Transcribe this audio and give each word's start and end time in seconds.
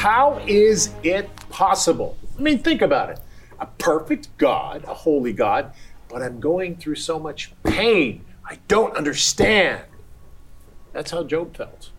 How 0.00 0.40
is 0.46 0.94
it 1.02 1.28
possible? 1.50 2.16
I 2.38 2.40
mean, 2.40 2.60
think 2.60 2.80
about 2.80 3.10
it. 3.10 3.20
A 3.58 3.66
perfect 3.66 4.34
God, 4.38 4.82
a 4.84 4.94
holy 4.94 5.34
God, 5.34 5.74
but 6.08 6.22
I'm 6.22 6.40
going 6.40 6.76
through 6.76 6.94
so 6.94 7.18
much 7.18 7.52
pain. 7.64 8.24
I 8.42 8.60
don't 8.66 8.96
understand. 8.96 9.82
That's 10.94 11.10
how 11.10 11.24
Job 11.24 11.54
felt. 11.54 11.90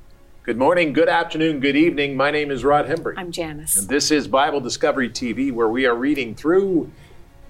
Good 0.42 0.58
morning, 0.58 0.94
good 0.94 1.10
afternoon, 1.10 1.60
good 1.60 1.76
evening. 1.76 2.18
My 2.18 2.32
name 2.32 2.50
is 2.50 2.64
Rod 2.64 2.88
Hembree. 2.88 3.14
I'm 3.18 3.32
Janice. 3.32 3.78
And 3.78 3.88
this 3.88 4.10
is 4.10 4.28
Bible 4.28 4.62
Discovery 4.62 5.08
TV, 5.12 5.52
where 5.52 5.70
we 5.70 5.86
are 5.86 5.94
reading 5.94 6.34
through 6.34 6.90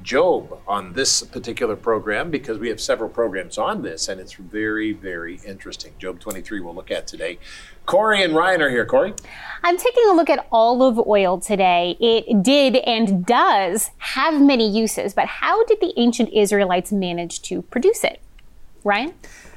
Job 0.04 0.60
on 0.68 0.94
this 0.94 1.24
particular 1.24 1.76
program 1.76 2.32
because 2.32 2.58
we 2.58 2.70
have 2.70 2.82
several 2.82 3.10
programs 3.10 3.58
on 3.58 3.82
this, 3.82 4.08
and 4.08 4.20
it's 4.20 4.34
very, 4.34 4.94
very 4.94 5.40
interesting. 5.46 5.94
Job 6.00 6.20
23 6.20 6.60
we'll 6.60 6.74
look 6.74 6.92
at 6.92 7.08
today. 7.08 7.40
Corey 7.86 8.24
and 8.24 8.36
Ryan 8.36 8.62
are 8.62 8.70
here. 8.70 8.86
Corey? 8.86 9.14
I'm 9.64 9.78
taking 9.78 10.04
a 10.10 10.14
look 10.14 10.30
at 10.30 10.48
olive 10.52 11.00
oil 11.08 11.40
today. 11.40 11.98
It 12.00 12.44
did 12.44 12.78
and 12.78 13.26
does 13.26 13.92
have 13.98 14.42
many 14.42 14.70
uses, 14.70 15.14
but 15.14 15.28
how 15.28 15.64
did 15.66 15.80
the 15.80 15.94
ancient 15.98 16.30
Israelites 16.34 16.92
manage 16.92 17.42
to 17.44 17.62
produce 17.64 18.04
it? 18.04 18.22
Ryan? 18.84 19.14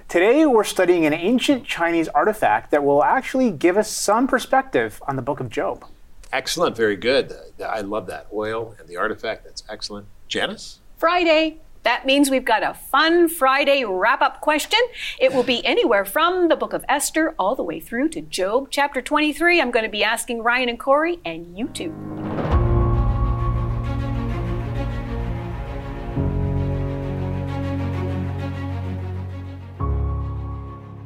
Today, 0.08 0.44
we're 0.46 0.64
studying 0.64 1.06
an 1.06 1.14
ancient 1.14 1.64
Chinese 1.64 2.08
artifact 2.08 2.70
that 2.70 2.84
will 2.84 3.02
actually 3.02 3.50
give 3.50 3.76
us 3.76 3.90
some 3.90 4.26
perspective 4.26 5.02
on 5.08 5.16
the 5.16 5.22
book 5.22 5.40
of 5.40 5.48
Job. 5.48 5.84
Excellent, 6.32 6.76
very 6.76 6.96
good. 6.96 7.32
I 7.64 7.80
love 7.80 8.06
that. 8.08 8.26
Oil 8.32 8.74
and 8.78 8.88
the 8.88 8.96
artifact, 8.96 9.44
that's 9.44 9.62
excellent. 9.68 10.06
Janice? 10.28 10.80
Friday. 10.96 11.58
That 11.84 12.06
means 12.06 12.30
we've 12.30 12.46
got 12.46 12.62
a 12.62 12.72
fun 12.72 13.28
Friday 13.28 13.84
wrap 13.84 14.22
up 14.22 14.40
question. 14.40 14.80
It 15.18 15.34
will 15.34 15.42
be 15.42 15.64
anywhere 15.66 16.06
from 16.06 16.48
the 16.48 16.56
book 16.56 16.72
of 16.72 16.82
Esther 16.88 17.34
all 17.38 17.54
the 17.54 17.62
way 17.62 17.78
through 17.78 18.08
to 18.10 18.22
Job 18.22 18.68
chapter 18.70 19.02
23. 19.02 19.60
I'm 19.60 19.70
going 19.70 19.84
to 19.84 19.90
be 19.90 20.02
asking 20.02 20.42
Ryan 20.42 20.70
and 20.70 20.80
Corey 20.80 21.20
and 21.26 21.58
you 21.58 21.68
too. 21.68 21.92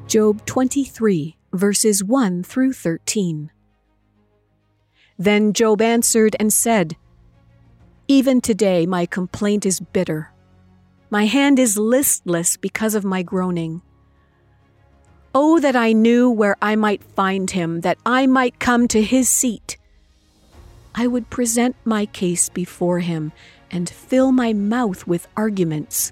Job 0.06 0.46
23, 0.46 1.36
verses 1.52 2.02
1 2.02 2.42
through 2.44 2.72
13. 2.72 3.50
Then 5.18 5.52
Job 5.52 5.82
answered 5.82 6.34
and 6.38 6.50
said, 6.52 6.96
Even 8.10 8.40
today 8.40 8.86
my 8.86 9.04
complaint 9.04 9.66
is 9.66 9.80
bitter. 9.80 10.32
My 11.10 11.26
hand 11.26 11.58
is 11.58 11.76
listless 11.76 12.56
because 12.56 12.94
of 12.94 13.04
my 13.04 13.22
groaning. 13.22 13.82
Oh, 15.34 15.60
that 15.60 15.76
I 15.76 15.92
knew 15.92 16.30
where 16.30 16.56
I 16.62 16.74
might 16.74 17.04
find 17.04 17.50
him, 17.50 17.82
that 17.82 17.98
I 18.06 18.26
might 18.26 18.58
come 18.58 18.88
to 18.88 19.02
his 19.02 19.28
seat. 19.28 19.76
I 20.94 21.06
would 21.06 21.28
present 21.28 21.76
my 21.84 22.06
case 22.06 22.48
before 22.48 23.00
him 23.00 23.30
and 23.70 23.90
fill 23.90 24.32
my 24.32 24.54
mouth 24.54 25.06
with 25.06 25.28
arguments. 25.36 26.10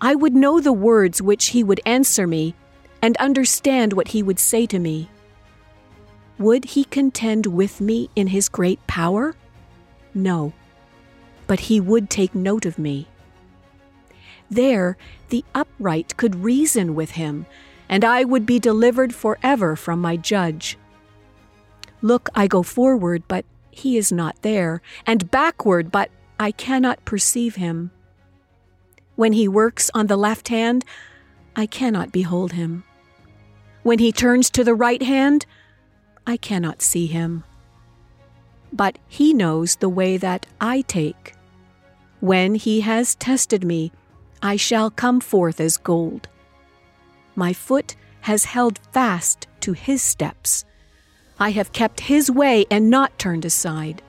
I 0.00 0.16
would 0.16 0.34
know 0.34 0.58
the 0.58 0.72
words 0.72 1.22
which 1.22 1.50
he 1.50 1.62
would 1.62 1.80
answer 1.86 2.26
me 2.26 2.56
and 3.00 3.16
understand 3.18 3.92
what 3.92 4.08
he 4.08 4.24
would 4.24 4.40
say 4.40 4.66
to 4.66 4.80
me. 4.80 5.08
Would 6.38 6.64
he 6.64 6.82
contend 6.82 7.46
with 7.46 7.80
me 7.80 8.10
in 8.16 8.26
his 8.26 8.48
great 8.48 8.84
power? 8.88 9.36
No, 10.14 10.52
but 11.46 11.60
he 11.60 11.80
would 11.80 12.10
take 12.10 12.34
note 12.34 12.66
of 12.66 12.78
me. 12.78 13.08
There, 14.50 14.96
the 15.28 15.44
upright 15.54 16.16
could 16.16 16.44
reason 16.44 16.94
with 16.94 17.12
him, 17.12 17.46
and 17.88 18.04
I 18.04 18.24
would 18.24 18.46
be 18.46 18.58
delivered 18.58 19.14
forever 19.14 19.76
from 19.76 20.00
my 20.00 20.16
judge. 20.16 20.78
Look, 22.02 22.28
I 22.34 22.46
go 22.46 22.62
forward, 22.62 23.22
but 23.28 23.44
he 23.70 23.96
is 23.96 24.12
not 24.12 24.40
there, 24.42 24.82
and 25.06 25.30
backward, 25.30 25.90
but 25.90 26.10
I 26.38 26.50
cannot 26.50 27.04
perceive 27.04 27.56
him. 27.56 27.90
When 29.16 29.32
he 29.32 29.48
works 29.48 29.90
on 29.94 30.06
the 30.06 30.16
left 30.16 30.48
hand, 30.48 30.84
I 31.56 31.66
cannot 31.66 32.12
behold 32.12 32.52
him. 32.52 32.84
When 33.82 33.98
he 33.98 34.12
turns 34.12 34.50
to 34.50 34.64
the 34.64 34.74
right 34.74 35.02
hand, 35.02 35.46
I 36.26 36.36
cannot 36.36 36.82
see 36.82 37.06
him. 37.06 37.44
But 38.74 38.98
he 39.06 39.32
knows 39.32 39.76
the 39.76 39.88
way 39.88 40.16
that 40.16 40.46
I 40.60 40.80
take. 40.82 41.34
When 42.20 42.56
he 42.56 42.80
has 42.80 43.14
tested 43.14 43.64
me, 43.64 43.92
I 44.42 44.56
shall 44.56 44.90
come 44.90 45.20
forth 45.20 45.60
as 45.60 45.76
gold. 45.76 46.28
My 47.36 47.52
foot 47.52 47.94
has 48.22 48.44
held 48.44 48.80
fast 48.92 49.46
to 49.60 49.72
his 49.72 50.02
steps. 50.02 50.64
I 51.38 51.52
have 51.52 51.72
kept 51.72 52.00
his 52.00 52.30
way 52.30 52.66
and 52.70 52.90
not 52.90 53.18
turned 53.18 53.44
aside. 53.44 54.02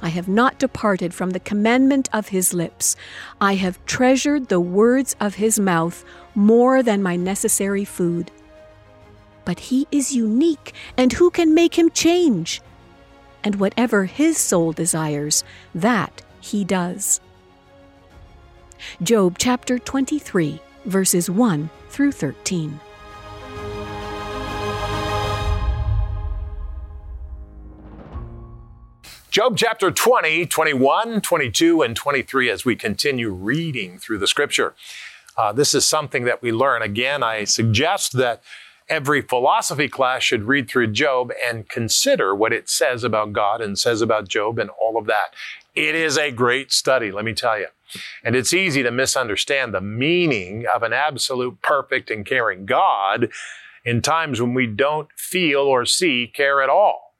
I 0.00 0.10
have 0.10 0.28
not 0.28 0.58
departed 0.58 1.12
from 1.12 1.30
the 1.30 1.40
commandment 1.40 2.08
of 2.12 2.28
his 2.28 2.54
lips. 2.54 2.94
I 3.40 3.54
have 3.56 3.84
treasured 3.84 4.48
the 4.48 4.60
words 4.60 5.16
of 5.20 5.34
his 5.34 5.58
mouth 5.58 6.04
more 6.34 6.82
than 6.82 7.02
my 7.02 7.16
necessary 7.16 7.84
food 7.84 8.30
but 9.46 9.60
he 9.60 9.86
is 9.90 10.14
unique, 10.14 10.74
and 10.98 11.14
who 11.14 11.30
can 11.30 11.54
make 11.54 11.78
him 11.78 11.88
change? 11.88 12.60
And 13.46 13.60
whatever 13.60 14.06
his 14.06 14.38
soul 14.38 14.72
desires, 14.72 15.44
that 15.72 16.20
he 16.40 16.64
does. 16.64 17.20
Job 19.00 19.36
chapter 19.38 19.78
23, 19.78 20.60
verses 20.84 21.30
1 21.30 21.70
through 21.88 22.10
13. 22.10 22.80
Job 29.30 29.56
chapter 29.56 29.92
20, 29.92 30.46
21, 30.46 31.20
22, 31.20 31.82
and 31.82 31.94
23 31.94 32.50
as 32.50 32.64
we 32.64 32.74
continue 32.74 33.30
reading 33.30 33.96
through 33.96 34.18
the 34.18 34.26
scripture. 34.26 34.74
Uh, 35.36 35.52
this 35.52 35.72
is 35.72 35.86
something 35.86 36.24
that 36.24 36.42
we 36.42 36.50
learn. 36.50 36.82
Again, 36.82 37.22
I 37.22 37.44
suggest 37.44 38.14
that 38.14 38.42
every 38.88 39.22
philosophy 39.22 39.88
class 39.88 40.22
should 40.22 40.44
read 40.44 40.68
through 40.68 40.88
Job 40.88 41.32
and 41.46 41.68
consider 41.68 42.34
what 42.34 42.52
it 42.52 42.68
says 42.68 43.04
about 43.04 43.32
God 43.32 43.60
and 43.60 43.78
says 43.78 44.00
about 44.00 44.28
Job 44.28 44.58
and 44.58 44.70
all 44.80 44.96
of 44.96 45.06
that. 45.06 45.34
It 45.74 45.94
is 45.94 46.16
a 46.16 46.30
great 46.30 46.72
study, 46.72 47.10
let 47.10 47.24
me 47.24 47.34
tell 47.34 47.58
you. 47.58 47.66
And 48.24 48.34
it's 48.34 48.54
easy 48.54 48.82
to 48.82 48.90
misunderstand 48.90 49.72
the 49.72 49.80
meaning 49.80 50.64
of 50.74 50.82
an 50.82 50.92
absolute, 50.92 51.62
perfect, 51.62 52.10
and 52.10 52.26
caring 52.26 52.66
God 52.66 53.28
in 53.84 54.02
times 54.02 54.40
when 54.40 54.54
we 54.54 54.66
don't 54.66 55.08
feel 55.16 55.60
or 55.60 55.84
see 55.84 56.26
care 56.26 56.60
at 56.60 56.68
all. 56.68 57.14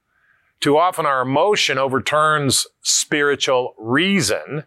Too 0.60 0.78
often 0.78 1.06
our 1.06 1.22
emotion 1.22 1.78
overturns 1.78 2.66
spiritual 2.82 3.74
reason 3.78 4.64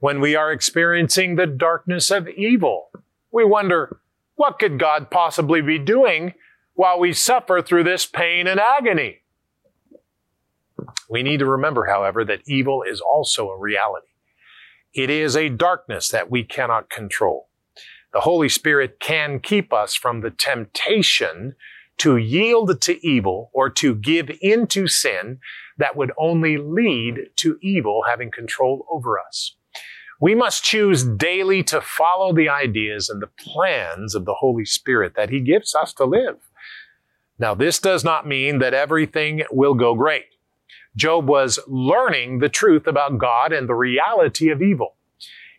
when 0.00 0.20
we 0.20 0.34
are 0.34 0.52
experiencing 0.52 1.36
the 1.36 1.46
darkness 1.46 2.10
of 2.10 2.28
evil. 2.28 2.88
We 3.30 3.44
wonder, 3.44 3.99
what 4.40 4.58
could 4.58 4.78
God 4.78 5.10
possibly 5.10 5.60
be 5.60 5.78
doing 5.78 6.32
while 6.72 6.98
we 6.98 7.12
suffer 7.12 7.60
through 7.60 7.84
this 7.84 8.06
pain 8.06 8.46
and 8.46 8.58
agony? 8.58 9.18
We 11.10 11.22
need 11.22 11.40
to 11.40 11.46
remember, 11.46 11.84
however, 11.84 12.24
that 12.24 12.40
evil 12.46 12.82
is 12.82 13.02
also 13.02 13.50
a 13.50 13.58
reality. 13.58 14.06
It 14.94 15.10
is 15.10 15.36
a 15.36 15.50
darkness 15.50 16.08
that 16.08 16.30
we 16.30 16.42
cannot 16.42 16.88
control. 16.88 17.48
The 18.14 18.20
Holy 18.20 18.48
Spirit 18.48 18.98
can 18.98 19.40
keep 19.40 19.74
us 19.74 19.94
from 19.94 20.22
the 20.22 20.30
temptation 20.30 21.54
to 21.98 22.16
yield 22.16 22.80
to 22.80 23.06
evil 23.06 23.50
or 23.52 23.68
to 23.68 23.94
give 23.94 24.30
into 24.40 24.86
sin 24.88 25.40
that 25.76 25.96
would 25.96 26.12
only 26.16 26.56
lead 26.56 27.26
to 27.36 27.58
evil 27.60 28.04
having 28.08 28.30
control 28.30 28.86
over 28.90 29.18
us. 29.18 29.54
We 30.20 30.34
must 30.34 30.62
choose 30.62 31.02
daily 31.02 31.62
to 31.64 31.80
follow 31.80 32.34
the 32.34 32.48
ideas 32.48 33.08
and 33.08 33.22
the 33.22 33.30
plans 33.38 34.14
of 34.14 34.26
the 34.26 34.34
Holy 34.34 34.66
Spirit 34.66 35.14
that 35.16 35.30
He 35.30 35.40
gives 35.40 35.74
us 35.74 35.94
to 35.94 36.04
live. 36.04 36.36
Now, 37.38 37.54
this 37.54 37.78
does 37.78 38.04
not 38.04 38.28
mean 38.28 38.58
that 38.58 38.74
everything 38.74 39.44
will 39.50 39.72
go 39.72 39.94
great. 39.94 40.26
Job 40.94 41.26
was 41.26 41.58
learning 41.66 42.40
the 42.40 42.50
truth 42.50 42.86
about 42.86 43.16
God 43.16 43.52
and 43.52 43.66
the 43.66 43.74
reality 43.74 44.50
of 44.50 44.60
evil. 44.60 44.96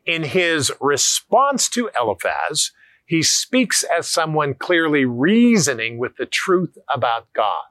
In 0.05 0.23
his 0.23 0.71
response 0.79 1.67
to 1.69 1.89
Eliphaz, 1.99 2.71
he 3.05 3.23
speaks 3.23 3.83
as 3.83 4.07
someone 4.07 4.53
clearly 4.53 5.05
reasoning 5.05 5.97
with 5.97 6.17
the 6.17 6.25
truth 6.25 6.77
about 6.93 7.31
God 7.33 7.65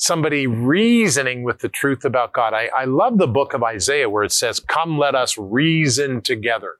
somebody 0.00 0.46
reasoning 0.46 1.42
with 1.42 1.58
the 1.58 1.68
truth 1.68 2.06
about 2.06 2.32
God. 2.32 2.54
I, 2.54 2.70
I 2.74 2.86
love 2.86 3.18
the 3.18 3.26
book 3.26 3.52
of 3.52 3.62
Isaiah 3.62 4.08
where 4.08 4.24
it 4.24 4.32
says, 4.32 4.58
Come, 4.58 4.98
let 4.98 5.14
us 5.14 5.36
reason 5.38 6.22
together. 6.22 6.76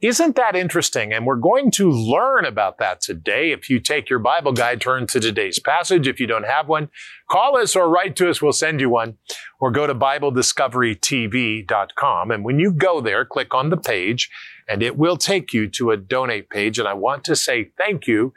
Isn't 0.00 0.36
that 0.36 0.56
interesting? 0.56 1.12
And 1.12 1.26
we're 1.26 1.36
going 1.36 1.70
to 1.72 1.90
learn 1.90 2.46
about 2.46 2.78
that 2.78 3.02
today. 3.02 3.52
If 3.52 3.68
you 3.68 3.80
take 3.80 4.08
your 4.08 4.18
Bible 4.18 4.52
guide, 4.52 4.80
turn 4.80 5.06
to 5.08 5.20
today's 5.20 5.58
passage. 5.58 6.08
If 6.08 6.18
you 6.18 6.26
don't 6.26 6.46
have 6.46 6.68
one, 6.68 6.88
call 7.30 7.58
us 7.58 7.76
or 7.76 7.90
write 7.90 8.16
to 8.16 8.30
us. 8.30 8.40
We'll 8.40 8.52
send 8.52 8.80
you 8.80 8.88
one. 8.88 9.18
Or 9.60 9.70
go 9.70 9.86
to 9.86 9.94
BibleDiscoveryTV.com. 9.94 12.30
And 12.30 12.46
when 12.46 12.58
you 12.58 12.72
go 12.72 13.02
there, 13.02 13.26
click 13.26 13.52
on 13.52 13.68
the 13.68 13.76
page 13.76 14.30
and 14.66 14.82
it 14.82 14.96
will 14.96 15.18
take 15.18 15.52
you 15.52 15.68
to 15.68 15.90
a 15.90 15.98
donate 15.98 16.48
page. 16.48 16.78
And 16.78 16.88
I 16.88 16.94
want 16.94 17.22
to 17.24 17.36
say 17.36 17.72
thank 17.76 18.06
you 18.06 18.32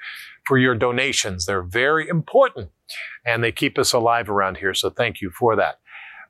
for 0.46 0.58
your 0.58 0.76
donations. 0.76 1.46
They're 1.46 1.64
very 1.64 2.10
important 2.10 2.72
and 3.26 3.44
they 3.44 3.52
keep 3.52 3.78
us 3.78 3.94
alive 3.94 4.30
around 4.30 4.58
here. 4.58 4.74
So 4.74 4.90
thank 4.90 5.22
you 5.22 5.32
for 5.32 5.56
that. 5.56 5.80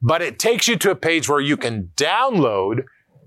But 0.02 0.22
it 0.22 0.38
takes 0.38 0.68
you 0.68 0.76
to 0.78 0.92
a 0.92 0.96
page 0.96 1.30
where 1.30 1.40
you 1.40 1.58
can 1.58 1.92
download 1.96 2.84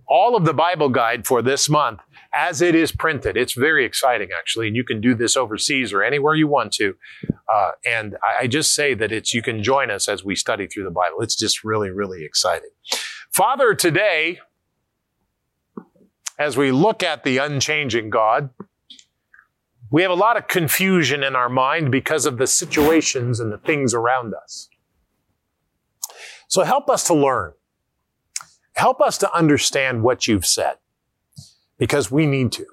all 0.09 0.37
of 0.37 0.45
the 0.45 0.55
Bible 0.55 0.89
guide 0.89 1.27
for 1.27 1.43
this 1.43 1.69
month 1.69 2.01
as 2.33 2.61
it 2.63 2.75
is 2.75 2.93
printed. 2.93 3.37
It's 3.37 3.55
very 3.55 3.85
exciting, 3.85 4.29
actually, 4.39 4.69
and 4.69 4.77
you 4.77 4.85
can 4.85 5.01
do 5.01 5.15
this 5.15 5.37
overseas 5.37 5.93
or 5.93 6.03
anywhere 6.03 6.35
you 6.35 6.47
want 6.47 6.73
to. 6.75 6.95
Uh, 7.53 7.73
and 7.85 8.17
I, 8.23 8.43
I 8.43 8.47
just 8.47 8.75
say 8.75 8.95
that 8.95 9.11
it's 9.11 9.35
you 9.35 9.43
can 9.43 9.63
join 9.63 9.91
us 9.91 10.09
as 10.09 10.25
we 10.25 10.37
study 10.37 10.67
through 10.67 10.85
the 10.85 10.91
Bible. 10.91 11.23
It's 11.23 11.35
just 11.35 11.65
really, 11.65 11.91
really 11.91 12.25
exciting. 12.25 12.71
Father, 13.33 13.75
today, 13.75 14.39
as 16.39 16.57
we 16.57 16.71
look 16.71 17.03
at 17.03 17.25
the 17.25 17.39
unchanging 17.39 18.11
God, 18.11 18.51
we 19.97 20.03
have 20.03 20.11
a 20.11 20.15
lot 20.15 20.37
of 20.37 20.47
confusion 20.47 21.25
in 21.25 21.35
our 21.35 21.49
mind 21.49 21.91
because 21.91 22.27
of 22.27 22.37
the 22.37 22.47
situations 22.47 23.41
and 23.41 23.51
the 23.51 23.57
things 23.57 23.95
around 23.95 24.35
us. 24.35 24.69
So 26.49 26.65
help 26.65 26.91
us 26.91 27.05
to 27.05 27.15
learn. 27.15 27.55
Help 28.75 29.01
us 29.01 29.17
to 29.17 29.35
understand 29.35 30.03
what 30.03 30.29
you've 30.29 30.45
said 30.45 30.75
because 31.79 32.11
we 32.11 32.27
need 32.27 32.53
to. 32.53 32.67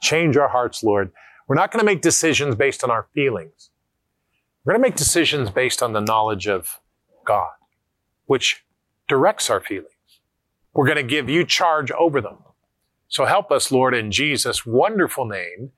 Change 0.00 0.36
our 0.36 0.46
hearts, 0.46 0.84
Lord. 0.84 1.10
We're 1.48 1.56
not 1.56 1.72
going 1.72 1.80
to 1.80 1.84
make 1.84 2.02
decisions 2.02 2.54
based 2.54 2.84
on 2.84 2.90
our 2.92 3.08
feelings. 3.16 3.70
We're 4.64 4.74
going 4.74 4.82
to 4.84 4.88
make 4.90 4.96
decisions 4.96 5.50
based 5.50 5.82
on 5.82 5.92
the 5.92 6.00
knowledge 6.00 6.46
of 6.46 6.78
God, 7.24 7.50
which 8.26 8.64
directs 9.08 9.50
our 9.50 9.60
feelings. 9.60 9.90
We're 10.72 10.86
going 10.86 10.98
to 10.98 11.02
give 11.02 11.28
you 11.28 11.44
charge 11.44 11.90
over 11.90 12.20
them. 12.20 12.36
So 13.08 13.24
help 13.24 13.50
us, 13.50 13.72
Lord, 13.72 13.92
in 13.92 14.12
Jesus' 14.12 14.64
wonderful 14.64 15.24
name. 15.24 15.72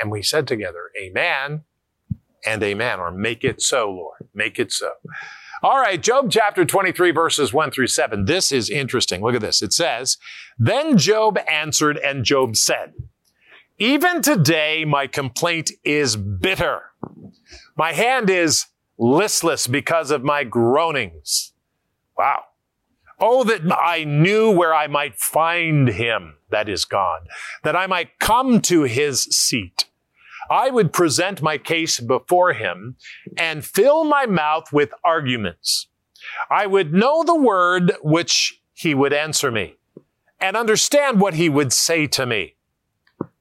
And 0.00 0.10
we 0.10 0.22
said 0.22 0.46
together, 0.46 0.90
Amen 1.00 1.64
and 2.46 2.62
Amen, 2.62 3.00
or 3.00 3.10
make 3.10 3.44
it 3.44 3.60
so, 3.60 3.90
Lord. 3.90 4.28
Make 4.34 4.58
it 4.58 4.72
so. 4.72 4.92
All 5.62 5.80
right, 5.80 6.00
Job 6.00 6.30
chapter 6.30 6.64
23, 6.64 7.10
verses 7.10 7.52
1 7.52 7.72
through 7.72 7.88
7. 7.88 8.26
This 8.26 8.52
is 8.52 8.70
interesting. 8.70 9.22
Look 9.22 9.34
at 9.34 9.40
this. 9.40 9.60
It 9.60 9.72
says, 9.72 10.16
Then 10.56 10.96
Job 10.96 11.36
answered, 11.50 11.98
and 11.98 12.24
Job 12.24 12.54
said, 12.54 12.92
Even 13.76 14.22
today 14.22 14.84
my 14.84 15.08
complaint 15.08 15.72
is 15.82 16.14
bitter. 16.14 16.82
My 17.76 17.92
hand 17.92 18.30
is 18.30 18.66
listless 18.98 19.66
because 19.66 20.12
of 20.12 20.22
my 20.22 20.44
groanings. 20.44 21.52
Wow. 22.16 22.44
Oh, 23.20 23.42
that 23.44 23.62
I 23.76 24.04
knew 24.04 24.50
where 24.50 24.74
I 24.74 24.86
might 24.86 25.16
find 25.16 25.88
him, 25.88 26.34
that 26.50 26.68
is 26.68 26.84
God, 26.84 27.28
that 27.64 27.74
I 27.74 27.86
might 27.86 28.18
come 28.20 28.60
to 28.62 28.82
his 28.82 29.22
seat. 29.22 29.86
I 30.50 30.70
would 30.70 30.92
present 30.92 31.42
my 31.42 31.58
case 31.58 32.00
before 32.00 32.52
him 32.52 32.96
and 33.36 33.64
fill 33.64 34.04
my 34.04 34.26
mouth 34.26 34.72
with 34.72 34.94
arguments. 35.04 35.88
I 36.50 36.66
would 36.66 36.92
know 36.92 37.22
the 37.22 37.34
word 37.34 37.92
which 38.02 38.62
he 38.72 38.94
would 38.94 39.12
answer 39.12 39.50
me 39.50 39.76
and 40.40 40.56
understand 40.56 41.20
what 41.20 41.34
he 41.34 41.48
would 41.48 41.72
say 41.72 42.06
to 42.06 42.24
me. 42.24 42.54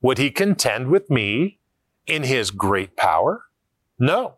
Would 0.02 0.18
he 0.18 0.32
contend 0.32 0.90
with 0.90 1.10
me 1.10 1.60
in 2.06 2.24
his 2.24 2.52
great 2.52 2.96
power? 2.96 3.44
No, 4.00 4.36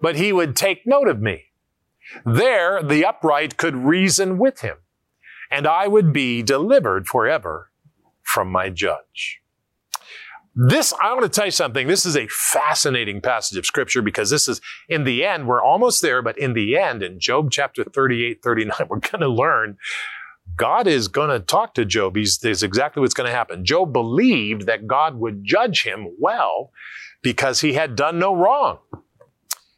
but 0.00 0.16
he 0.16 0.32
would 0.32 0.56
take 0.56 0.86
note 0.86 1.08
of 1.08 1.20
me. 1.20 1.44
There 2.24 2.82
the 2.82 3.04
upright 3.04 3.56
could 3.56 3.76
reason 3.76 4.38
with 4.38 4.60
him, 4.60 4.76
and 5.50 5.66
I 5.66 5.88
would 5.88 6.12
be 6.12 6.42
delivered 6.42 7.06
forever 7.06 7.70
from 8.22 8.50
my 8.50 8.70
judge. 8.70 9.40
This, 10.56 10.92
I 11.02 11.12
want 11.12 11.24
to 11.24 11.28
tell 11.28 11.46
you 11.46 11.50
something. 11.50 11.88
This 11.88 12.06
is 12.06 12.16
a 12.16 12.28
fascinating 12.28 13.20
passage 13.20 13.58
of 13.58 13.66
scripture 13.66 14.02
because 14.02 14.30
this 14.30 14.46
is, 14.46 14.60
in 14.88 15.02
the 15.02 15.24
end, 15.24 15.48
we're 15.48 15.62
almost 15.62 16.00
there, 16.00 16.22
but 16.22 16.38
in 16.38 16.52
the 16.52 16.78
end, 16.78 17.02
in 17.02 17.18
Job 17.18 17.50
chapter 17.50 17.82
38, 17.82 18.40
39, 18.40 18.76
we're 18.88 19.00
going 19.00 19.20
to 19.20 19.28
learn 19.28 19.76
God 20.56 20.86
is 20.86 21.08
going 21.08 21.30
to 21.30 21.40
talk 21.40 21.74
to 21.74 21.84
Job. 21.84 22.16
He's, 22.16 22.38
this 22.38 22.58
is 22.58 22.62
exactly 22.62 23.00
what's 23.00 23.14
going 23.14 23.28
to 23.28 23.34
happen. 23.34 23.64
Job 23.64 23.92
believed 23.92 24.66
that 24.66 24.86
God 24.86 25.16
would 25.16 25.42
judge 25.42 25.82
him 25.82 26.06
well 26.18 26.70
because 27.22 27.60
he 27.60 27.72
had 27.72 27.96
done 27.96 28.18
no 28.18 28.34
wrong. 28.36 28.78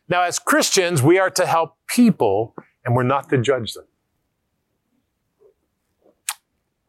Now, 0.08 0.22
as 0.22 0.38
Christians, 0.38 1.02
we 1.02 1.18
are 1.18 1.30
to 1.30 1.46
help 1.46 1.76
people 1.88 2.54
and 2.84 2.94
we're 2.94 3.02
not 3.02 3.28
to 3.30 3.38
judge 3.38 3.74
them. 3.74 3.86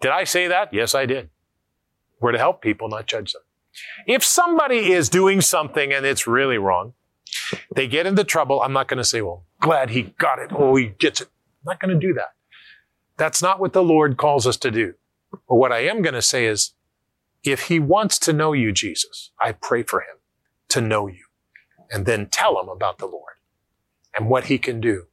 Did 0.02 0.12
I 0.12 0.24
say 0.24 0.48
that? 0.48 0.74
Yes, 0.74 0.94
I 0.94 1.06
did. 1.06 1.30
We're 2.20 2.32
to 2.32 2.38
help 2.38 2.62
people, 2.62 2.88
not 2.88 3.08
judge 3.08 3.34
them. 3.34 3.42
If 4.06 4.24
somebody 4.24 4.92
is 4.92 5.10
doing 5.10 5.42
something 5.42 5.92
and 5.92 6.06
it's 6.06 6.28
really 6.28 6.58
wrong, 6.58 6.94
they 7.76 7.88
get 7.88 8.06
into 8.06 8.24
trouble. 8.24 8.62
I'm 8.62 8.74
not 8.74 8.88
going 8.88 8.98
to 8.98 9.04
say, 9.04 9.22
well, 9.22 9.46
glad 9.60 9.90
he 9.90 10.04
got 10.20 10.40
it. 10.40 10.52
Oh, 10.54 10.76
he 10.76 10.88
gets 10.88 11.22
it. 11.22 11.30
I'm 11.62 11.72
not 11.72 11.80
going 11.80 12.00
to 12.00 12.08
do 12.08 12.14
that. 12.14 12.34
That's 13.18 13.42
not 13.42 13.60
what 13.60 13.74
the 13.74 13.84
Lord 13.84 14.18
calls 14.18 14.46
us 14.46 14.58
to 14.58 14.72
do. 14.72 14.94
But 15.32 15.56
what 15.56 15.72
I 15.72 15.80
am 15.80 16.02
going 16.02 16.14
to 16.14 16.22
say 16.22 16.46
is, 16.46 16.74
if 17.44 17.64
he 17.64 17.80
wants 17.80 18.20
to 18.20 18.34
know 18.34 18.54
you, 18.54 18.72
Jesus, 18.72 19.32
I 19.40 19.52
pray 19.52 19.84
for 19.84 20.02
him 20.02 20.18
to 20.70 20.82
know 20.82 21.08
you 21.08 21.26
and 21.92 22.06
then 22.06 22.28
tell 22.28 22.56
them 22.56 22.70
about 22.70 22.98
the 22.98 23.06
Lord 23.06 23.36
and 24.18 24.30
what 24.30 24.46
he 24.46 24.58
can 24.58 24.80
do. 24.82 25.06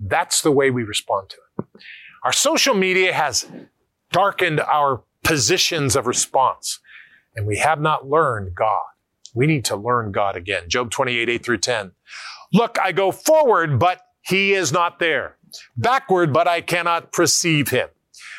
That's 0.00 0.42
the 0.42 0.52
way 0.52 0.70
we 0.70 0.82
respond 0.84 1.30
to 1.30 1.36
it. 1.58 1.82
Our 2.24 2.32
social 2.32 2.74
media 2.74 3.12
has 3.12 3.48
darkened 4.10 4.60
our 4.60 5.02
positions 5.22 5.96
of 5.96 6.06
response 6.06 6.80
and 7.34 7.46
we 7.46 7.58
have 7.58 7.80
not 7.80 8.08
learned 8.08 8.54
God. 8.54 8.84
We 9.34 9.46
need 9.46 9.64
to 9.66 9.76
learn 9.76 10.10
God 10.10 10.36
again. 10.36 10.68
Job 10.68 10.90
28, 10.90 11.28
8 11.28 11.44
through 11.44 11.58
10. 11.58 11.92
Look, 12.52 12.78
I 12.80 12.92
go 12.92 13.12
forward, 13.12 13.78
but 13.78 14.00
he 14.22 14.52
is 14.52 14.72
not 14.72 14.98
there. 14.98 15.36
Backward, 15.76 16.32
but 16.32 16.48
I 16.48 16.60
cannot 16.60 17.12
perceive 17.12 17.68
him. 17.68 17.88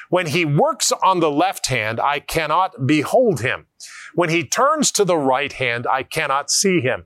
When 0.10 0.28
he 0.28 0.44
works 0.44 0.92
on 1.04 1.20
the 1.20 1.32
left 1.32 1.68
hand, 1.68 2.00
I 2.00 2.20
cannot 2.20 2.88
behold 2.88 3.42
him. 3.42 3.68
When 4.16 4.30
he 4.30 4.44
turns 4.44 4.92
to 4.94 5.06
the 5.06 5.18
right 5.18 5.54
hand, 5.54 5.86
I 5.90 6.04
cannot 6.04 6.50
see 6.50 6.82
him. 6.82 7.06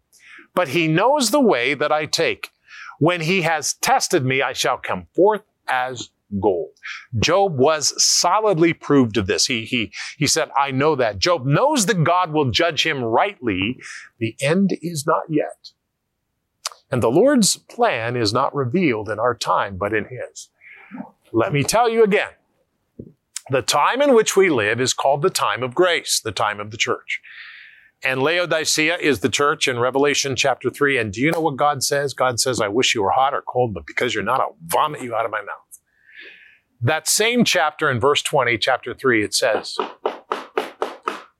But 0.56 0.70
he 0.70 0.88
knows 0.88 1.32
the 1.32 1.42
way 1.42 1.74
that 1.74 1.92
I 1.92 2.06
take. 2.06 2.50
When 3.00 3.22
he 3.22 3.42
has 3.42 3.74
tested 3.74 4.24
me, 4.24 4.42
I 4.42 4.54
shall 4.54 4.78
come 4.78 5.08
forth 5.16 5.42
as 5.68 6.10
gold. 6.40 6.72
Job 7.20 7.58
was 7.58 7.94
solidly 8.04 8.74
proved 8.74 9.18
of 9.18 9.28
this. 9.28 9.46
He, 9.46 9.66
he, 9.66 9.92
he 10.18 10.28
said, 10.28 10.50
I 10.58 10.72
know 10.72 10.96
that. 10.96 11.20
Job 11.20 11.46
knows 11.46 11.86
that 11.88 12.04
God 12.04 12.32
will 12.32 12.52
judge 12.52 12.86
him 12.86 13.04
rightly. 13.04 13.78
The 14.20 14.36
end 14.42 14.78
is 14.82 15.06
not 15.06 15.24
yet. 15.30 15.72
And 16.92 17.02
the 17.02 17.12
Lord's 17.12 17.58
plan 17.58 18.16
is 18.16 18.34
not 18.34 18.54
revealed 18.56 19.10
in 19.10 19.20
our 19.20 19.36
time, 19.36 19.78
but 19.78 19.94
in 19.94 20.06
his. 20.06 20.50
Let 21.32 21.52
me 21.52 21.64
tell 21.64 21.90
you 21.90 22.04
again. 22.04 22.30
The 23.50 23.64
time 23.64 24.02
in 24.02 24.14
which 24.14 24.38
we 24.38 24.50
live 24.50 24.80
is 24.80 24.94
called 24.94 25.22
the 25.22 25.30
time 25.30 25.64
of 25.64 25.76
grace, 25.76 26.22
the 26.24 26.32
time 26.32 26.60
of 26.60 26.72
the 26.72 26.78
church. 26.78 27.20
And 28.06 28.22
Laodicea 28.22 28.98
is 28.98 29.22
the 29.22 29.30
church 29.30 29.68
in 29.68 29.80
Revelation 29.80 30.36
chapter 30.36 30.70
3. 30.70 30.98
And 30.98 31.14
do 31.14 31.22
you 31.22 31.32
know 31.32 31.40
what 31.40 31.56
God 31.56 31.84
says? 31.84 32.14
God 32.14 32.38
says, 32.40 32.60
I 32.60 32.68
wish 32.68 32.94
you 32.94 33.02
were 33.02 33.12
hot 33.12 33.34
or 33.34 33.42
cold, 33.42 33.74
but 33.74 33.86
because 33.86 34.14
you're 34.14 34.24
not, 34.24 34.42
I'll 34.42 34.58
vomit 34.66 35.02
you 35.02 35.16
out 35.16 35.26
of 35.26 35.32
my 35.32 35.42
mouth. 35.42 35.80
That 36.82 37.08
same 37.08 37.46
chapter 37.46 37.90
in 37.90 38.02
verse 38.02 38.22
20, 38.22 38.58
chapter 38.58 38.94
3, 38.94 39.24
it 39.24 39.34
says, 39.34 39.78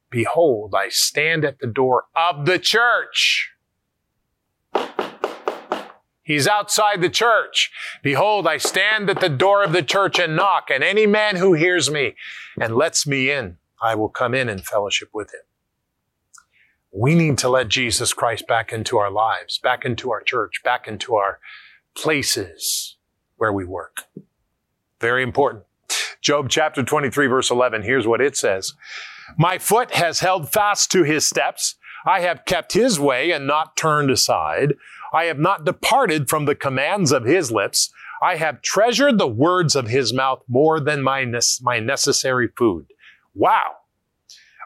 Behold, 0.10 0.74
I 0.74 0.88
stand 0.88 1.44
at 1.44 1.60
the 1.60 1.68
door 1.68 2.06
of 2.16 2.46
the 2.46 2.60
church. 2.60 3.52
He's 6.22 6.48
outside 6.48 7.02
the 7.02 7.10
church. 7.10 7.72
Behold, 8.02 8.48
I 8.48 8.56
stand 8.56 9.10
at 9.10 9.20
the 9.20 9.28
door 9.28 9.64
of 9.64 9.74
the 9.74 9.84
church 9.84 10.18
and 10.18 10.38
knock, 10.38 10.70
and 10.70 10.82
any 10.82 11.06
man 11.06 11.36
who 11.36 11.54
hears 11.54 11.92
me 11.92 12.16
and 12.58 12.78
lets 12.78 13.06
me 13.06 13.30
in, 13.30 13.58
I 13.82 13.96
will 13.96 14.08
come 14.08 14.34
in 14.34 14.48
and 14.48 14.66
fellowship 14.66 15.10
with 15.14 15.34
him. 15.34 15.42
We 16.96 17.16
need 17.16 17.40
to 17.40 17.50
let 17.50 17.70
Jesus 17.70 18.14
Christ 18.14 18.48
back 18.48 18.72
into 18.72 18.98
our 18.98 19.10
lives, 19.10 19.58
back 19.58 19.84
into 19.84 20.12
our 20.12 20.22
church, 20.22 20.62
back 20.64 20.88
into 20.88 21.16
our 21.16 21.40
places 21.96 22.98
where 23.38 23.52
we 23.52 23.66
work. 23.66 24.04
Very 25.02 25.24
important. 25.24 25.64
Job 26.22 26.50
chapter 26.50 26.84
23 26.84 27.28
verse 27.28 27.50
11. 27.50 27.82
Here's 27.82 28.08
what 28.08 28.22
it 28.22 28.38
says. 28.38 28.74
My 29.38 29.58
foot 29.58 29.92
has 29.92 30.20
held 30.20 30.52
fast 30.52 30.92
to 30.92 31.04
his 31.04 31.28
steps. 31.28 31.76
I 32.06 32.20
have 32.22 32.46
kept 32.46 32.74
his 32.74 33.00
way 33.00 33.32
and 33.32 33.48
not 33.48 33.76
turned 33.76 34.12
aside. 34.12 34.74
I 35.14 35.26
have 35.26 35.40
not 35.40 35.66
departed 35.66 36.30
from 36.30 36.46
the 36.46 36.56
commands 36.56 37.12
of 37.12 37.26
his 37.26 37.52
lips. 37.52 37.92
I 38.22 38.36
have 38.36 38.62
treasured 38.62 39.18
the 39.18 39.28
words 39.28 39.76
of 39.76 39.88
his 39.88 40.14
mouth 40.14 40.44
more 40.48 40.80
than 40.80 41.02
my, 41.02 41.26
ne- 41.26 41.40
my 41.62 41.80
necessary 41.80 42.50
food. 42.56 42.86
Wow. 43.34 43.78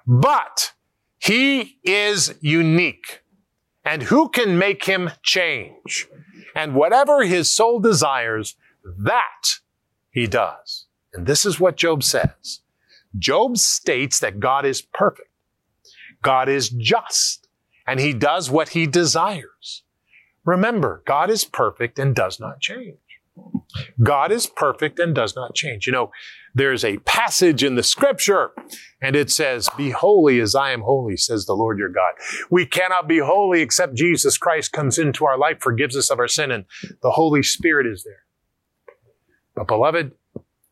But 0.06 0.74
he 1.28 1.78
is 1.84 2.36
unique. 2.42 3.22
And 3.84 4.04
who 4.04 4.30
can 4.30 4.58
make 4.58 4.86
him 4.86 5.12
change? 5.24 6.08
And 6.56 6.74
whatever 6.74 7.24
his 7.24 7.52
soul 7.52 7.80
desires, 7.80 8.56
that 8.84 9.60
he 10.10 10.28
does. 10.28 10.88
And 11.14 11.26
this 11.26 11.46
is 11.46 11.60
what 11.60 11.78
Job 11.78 12.04
says. 12.04 12.62
Job 13.18 13.58
states 13.58 14.20
that 14.20 14.40
God 14.40 14.66
is 14.66 14.82
perfect. 14.82 15.30
God 16.22 16.50
is 16.50 16.70
just 16.70 17.48
and 17.88 18.00
he 18.00 18.14
does 18.14 18.52
what 18.52 18.70
he 18.70 18.86
desires. 18.86 19.84
Remember, 20.46 21.02
God 21.06 21.30
is 21.30 21.46
perfect 21.46 21.98
and 21.98 22.14
does 22.14 22.40
not 22.40 22.60
change. 22.60 22.98
God 24.02 24.32
is 24.32 24.48
perfect 24.48 25.00
and 25.00 25.16
does 25.16 25.36
not 25.36 25.56
change. 25.56 25.88
You 25.88 25.94
know, 25.94 26.12
there's 26.58 26.84
a 26.84 26.98
passage 27.00 27.64
in 27.64 27.76
the 27.76 27.84
scripture 27.84 28.52
and 29.02 29.16
it 29.16 29.30
says, 29.30 29.70
Be 29.78 29.92
holy 29.92 30.40
as 30.40 30.56
I 30.56 30.72
am 30.72 30.82
holy, 30.82 31.16
says 31.16 31.46
the 31.46 31.54
Lord 31.54 31.78
your 31.78 31.90
God. 31.90 32.14
We 32.50 32.66
cannot 32.66 33.08
be 33.08 33.20
holy 33.20 33.62
except 33.62 33.96
Jesus 33.96 34.38
Christ 34.38 34.72
comes 34.72 34.98
into 34.98 35.26
our 35.26 35.38
life, 35.38 35.60
forgives 35.62 35.96
us 35.96 36.10
of 36.10 36.20
our 36.20 36.28
sin, 36.28 36.52
and 36.52 36.66
the 37.04 37.12
Holy 37.12 37.44
Spirit 37.44 37.86
is 37.86 38.04
there. 38.04 38.24
But 39.56 39.68
beloved, 39.68 40.14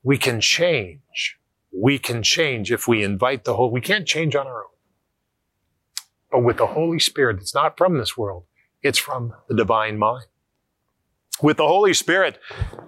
we 0.03 0.17
can 0.17 0.41
change. 0.41 1.37
We 1.71 1.99
can 1.99 2.23
change 2.23 2.71
if 2.71 2.87
we 2.87 3.03
invite 3.03 3.43
the 3.43 3.55
whole, 3.55 3.71
we 3.71 3.81
can't 3.81 4.07
change 4.07 4.35
on 4.35 4.47
our 4.47 4.63
own. 4.63 4.69
But 6.31 6.43
with 6.43 6.57
the 6.57 6.67
Holy 6.67 6.99
Spirit, 6.99 7.37
it's 7.37 7.53
not 7.53 7.77
from 7.77 7.97
this 7.97 8.17
world. 8.17 8.45
It's 8.81 8.99
from 8.99 9.33
the 9.47 9.55
divine 9.55 9.99
mind. 9.99 10.25
With 11.41 11.57
the 11.57 11.67
Holy 11.67 11.93
Spirit, 11.93 12.39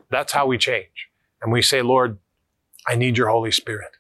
that's 0.09 0.33
how 0.33 0.47
we 0.47 0.57
change. 0.57 1.09
And 1.41 1.51
we 1.51 1.61
say, 1.61 1.81
Lord, 1.81 2.17
I 2.87 2.95
need 2.95 3.17
your 3.17 3.29
Holy 3.29 3.51
Spirit. 3.51 3.97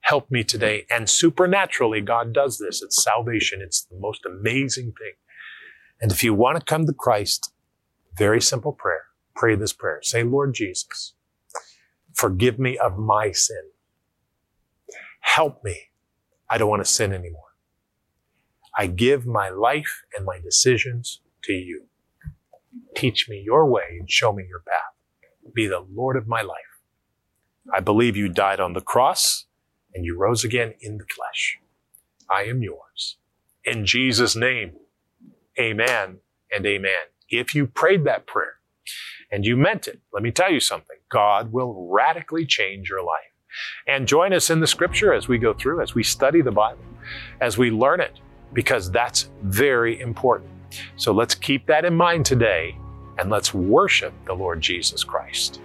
Help 0.00 0.30
me 0.30 0.44
today. 0.44 0.84
And 0.90 1.08
supernaturally, 1.08 2.00
God 2.00 2.34
does 2.34 2.58
this. 2.58 2.82
It's 2.82 3.02
salvation. 3.02 3.62
It's 3.62 3.84
the 3.84 3.96
most 3.98 4.26
amazing 4.26 4.92
thing. 4.98 5.12
And 6.00 6.12
if 6.12 6.22
you 6.22 6.34
want 6.34 6.58
to 6.58 6.64
come 6.64 6.84
to 6.86 6.92
Christ, 6.92 7.52
very 8.18 8.40
simple 8.40 8.72
prayer. 8.72 9.04
Pray 9.34 9.54
this 9.56 9.72
prayer. 9.72 10.00
Say, 10.02 10.22
Lord 10.22 10.54
Jesus, 10.54 11.14
forgive 12.12 12.58
me 12.58 12.76
of 12.76 12.98
my 12.98 13.32
sin. 13.32 13.70
Help 15.20 15.64
me. 15.64 15.88
I 16.50 16.58
don't 16.58 16.68
want 16.68 16.84
to 16.84 16.90
sin 16.90 17.12
anymore. 17.12 17.40
I 18.76 18.88
give 18.88 19.26
my 19.26 19.48
life 19.48 20.02
and 20.16 20.26
my 20.26 20.38
decisions 20.40 21.20
to 21.44 21.52
you. 21.52 21.84
Teach 22.96 23.28
me 23.28 23.42
your 23.44 23.66
way 23.66 23.98
and 23.98 24.10
show 24.10 24.32
me 24.32 24.44
your 24.48 24.60
path. 24.60 25.52
Be 25.54 25.66
the 25.66 25.86
Lord 25.94 26.16
of 26.16 26.26
my 26.26 26.42
life. 26.42 26.73
I 27.72 27.80
believe 27.80 28.16
you 28.16 28.28
died 28.28 28.60
on 28.60 28.72
the 28.72 28.80
cross 28.80 29.46
and 29.94 30.04
you 30.04 30.18
rose 30.18 30.44
again 30.44 30.74
in 30.80 30.98
the 30.98 31.06
flesh. 31.14 31.58
I 32.30 32.42
am 32.42 32.62
yours. 32.62 33.16
In 33.64 33.86
Jesus' 33.86 34.36
name, 34.36 34.72
amen 35.58 36.18
and 36.54 36.66
amen. 36.66 36.92
If 37.28 37.54
you 37.54 37.66
prayed 37.66 38.04
that 38.04 38.26
prayer 38.26 38.54
and 39.30 39.46
you 39.46 39.56
meant 39.56 39.88
it, 39.88 40.00
let 40.12 40.22
me 40.22 40.30
tell 40.30 40.52
you 40.52 40.60
something. 40.60 40.96
God 41.10 41.52
will 41.52 41.88
radically 41.90 42.44
change 42.44 42.88
your 42.90 43.02
life. 43.02 43.20
And 43.86 44.08
join 44.08 44.32
us 44.32 44.50
in 44.50 44.58
the 44.58 44.66
scripture 44.66 45.12
as 45.12 45.28
we 45.28 45.38
go 45.38 45.54
through, 45.54 45.80
as 45.80 45.94
we 45.94 46.02
study 46.02 46.42
the 46.42 46.50
Bible, 46.50 46.82
as 47.40 47.56
we 47.56 47.70
learn 47.70 48.00
it, 48.00 48.18
because 48.52 48.90
that's 48.90 49.30
very 49.42 50.00
important. 50.00 50.50
So 50.96 51.12
let's 51.12 51.36
keep 51.36 51.66
that 51.66 51.84
in 51.84 51.94
mind 51.94 52.26
today 52.26 52.76
and 53.18 53.30
let's 53.30 53.54
worship 53.54 54.12
the 54.26 54.34
Lord 54.34 54.60
Jesus 54.60 55.04
Christ. 55.04 55.60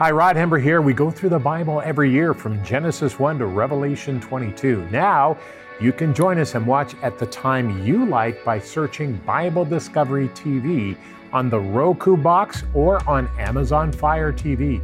Hi, 0.00 0.10
Rod 0.10 0.34
Hembree 0.34 0.62
here. 0.62 0.80
We 0.80 0.94
go 0.94 1.10
through 1.10 1.28
the 1.28 1.38
Bible 1.38 1.82
every 1.82 2.10
year 2.10 2.32
from 2.32 2.64
Genesis 2.64 3.18
1 3.18 3.38
to 3.40 3.44
Revelation 3.44 4.18
22. 4.18 4.88
Now, 4.90 5.36
you 5.78 5.92
can 5.92 6.14
join 6.14 6.38
us 6.38 6.54
and 6.54 6.66
watch 6.66 6.94
at 7.02 7.18
the 7.18 7.26
time 7.26 7.84
you 7.86 8.06
like 8.06 8.42
by 8.42 8.60
searching 8.60 9.16
Bible 9.26 9.66
Discovery 9.66 10.28
TV 10.28 10.96
on 11.34 11.50
the 11.50 11.60
Roku 11.60 12.16
box 12.16 12.62
or 12.72 13.06
on 13.06 13.28
Amazon 13.38 13.92
Fire 13.92 14.32
TV. 14.32 14.80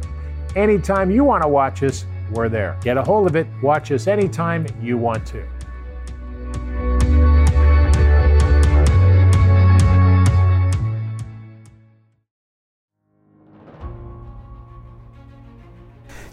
Anytime 0.55 1.09
you 1.09 1.23
want 1.23 1.41
to 1.41 1.49
watch 1.49 1.81
us, 1.81 2.05
we're 2.31 2.47
there. 2.47 2.77
Get 2.83 2.97
a 2.97 3.03
hold 3.03 3.25
of 3.25 3.35
it. 3.35 3.47
Watch 3.63 3.91
us 3.91 4.05
anytime 4.05 4.67
you 4.83 4.99
want 4.99 5.25
to. 5.29 5.43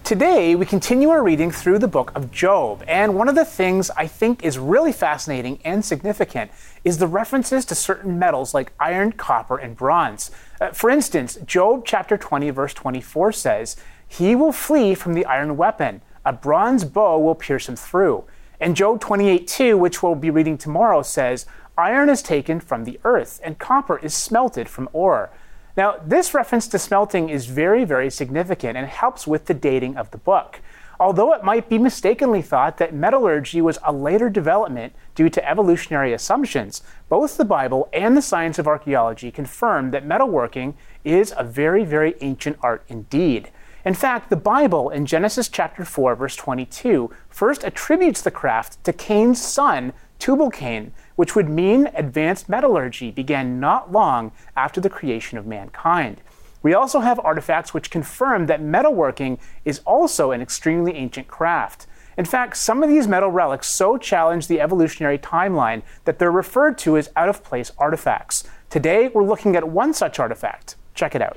Today, 0.04 0.54
we 0.54 0.66
continue 0.66 1.08
our 1.08 1.22
reading 1.22 1.50
through 1.50 1.78
the 1.78 1.88
book 1.88 2.12
of 2.14 2.30
Job, 2.30 2.84
and 2.86 3.14
one 3.14 3.26
of 3.26 3.34
the 3.34 3.44
things 3.46 3.88
I 3.88 4.06
think 4.06 4.44
is 4.44 4.58
really 4.58 4.92
fascinating 4.92 5.58
and 5.64 5.82
significant 5.82 6.50
is 6.84 6.98
the 6.98 7.06
references 7.06 7.64
to 7.64 7.74
certain 7.74 8.18
metals 8.18 8.52
like 8.52 8.74
iron, 8.78 9.12
copper, 9.12 9.56
and 9.56 9.74
bronze. 9.74 10.30
Uh, 10.60 10.72
for 10.72 10.90
instance, 10.90 11.38
Job 11.46 11.86
chapter 11.86 12.18
20, 12.18 12.50
verse 12.50 12.74
24 12.74 13.32
says, 13.32 13.76
He 14.06 14.34
will 14.36 14.52
flee 14.52 14.94
from 14.94 15.14
the 15.14 15.24
iron 15.24 15.56
weapon, 15.56 16.02
a 16.22 16.34
bronze 16.34 16.84
bow 16.84 17.18
will 17.18 17.34
pierce 17.34 17.66
him 17.66 17.76
through. 17.76 18.24
And 18.60 18.76
Job 18.76 19.00
28, 19.00 19.48
2, 19.48 19.78
which 19.78 20.02
we'll 20.02 20.16
be 20.16 20.28
reading 20.28 20.58
tomorrow, 20.58 21.00
says, 21.00 21.46
Iron 21.78 22.10
is 22.10 22.20
taken 22.20 22.60
from 22.60 22.84
the 22.84 23.00
earth, 23.04 23.40
and 23.42 23.58
copper 23.58 23.96
is 23.96 24.12
smelted 24.12 24.68
from 24.68 24.90
ore. 24.92 25.30
Now, 25.76 25.96
this 26.04 26.34
reference 26.34 26.68
to 26.68 26.78
smelting 26.78 27.28
is 27.28 27.46
very, 27.46 27.84
very 27.84 28.08
significant 28.08 28.76
and 28.76 28.86
helps 28.86 29.26
with 29.26 29.46
the 29.46 29.54
dating 29.54 29.96
of 29.96 30.10
the 30.12 30.18
book. 30.18 30.60
Although 31.00 31.32
it 31.32 31.42
might 31.42 31.68
be 31.68 31.78
mistakenly 31.78 32.40
thought 32.40 32.78
that 32.78 32.94
metallurgy 32.94 33.60
was 33.60 33.80
a 33.82 33.92
later 33.92 34.30
development 34.30 34.94
due 35.16 35.28
to 35.28 35.48
evolutionary 35.48 36.12
assumptions, 36.12 36.82
both 37.08 37.36
the 37.36 37.44
Bible 37.44 37.88
and 37.92 38.16
the 38.16 38.22
science 38.22 38.60
of 38.60 38.68
archaeology 38.68 39.32
confirm 39.32 39.90
that 39.90 40.06
metalworking 40.06 40.74
is 41.02 41.34
a 41.36 41.42
very, 41.42 41.84
very 41.84 42.14
ancient 42.20 42.56
art 42.62 42.84
indeed. 42.86 43.50
In 43.84 43.94
fact, 43.94 44.30
the 44.30 44.36
Bible 44.36 44.88
in 44.88 45.04
Genesis 45.04 45.48
chapter 45.48 45.84
4 45.84 46.14
verse 46.14 46.36
22 46.36 47.10
first 47.28 47.64
attributes 47.64 48.22
the 48.22 48.30
craft 48.30 48.82
to 48.84 48.92
Cain's 48.92 49.42
son, 49.42 49.92
Tubal-Cain, 50.24 50.92
which 51.16 51.36
would 51.36 51.50
mean 51.50 51.90
advanced 51.94 52.48
metallurgy 52.48 53.10
began 53.10 53.60
not 53.60 53.92
long 53.92 54.32
after 54.56 54.80
the 54.80 54.88
creation 54.88 55.36
of 55.36 55.46
mankind. 55.46 56.22
We 56.62 56.72
also 56.72 57.00
have 57.00 57.20
artifacts 57.20 57.74
which 57.74 57.90
confirm 57.90 58.46
that 58.46 58.62
metalworking 58.62 59.38
is 59.66 59.80
also 59.80 60.30
an 60.30 60.40
extremely 60.40 60.94
ancient 60.94 61.28
craft. 61.28 61.86
In 62.16 62.24
fact, 62.24 62.56
some 62.56 62.82
of 62.82 62.88
these 62.88 63.06
metal 63.06 63.30
relics 63.30 63.66
so 63.66 63.98
challenge 63.98 64.46
the 64.46 64.62
evolutionary 64.62 65.18
timeline 65.18 65.82
that 66.06 66.18
they're 66.18 66.32
referred 66.32 66.78
to 66.78 66.96
as 66.96 67.10
out 67.16 67.28
of 67.28 67.44
place 67.44 67.70
artifacts. 67.76 68.44
Today, 68.70 69.08
we're 69.08 69.24
looking 69.24 69.56
at 69.56 69.68
one 69.68 69.92
such 69.92 70.18
artifact. 70.18 70.76
Check 70.94 71.14
it 71.14 71.20
out. 71.20 71.36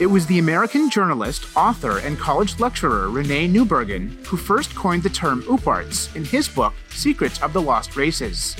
It 0.00 0.06
was 0.06 0.26
the 0.26 0.38
American 0.38 0.90
journalist, 0.90 1.44
author, 1.56 1.98
and 1.98 2.16
college 2.16 2.60
lecturer 2.60 3.08
Rene 3.08 3.48
Noorbergen 3.48 4.24
who 4.26 4.36
first 4.36 4.72
coined 4.76 5.02
the 5.02 5.10
term 5.10 5.42
OOPARTs 5.42 6.14
in 6.14 6.24
his 6.24 6.48
book, 6.48 6.72
Secrets 6.90 7.42
of 7.42 7.52
the 7.52 7.60
Lost 7.60 7.96
Races. 7.96 8.54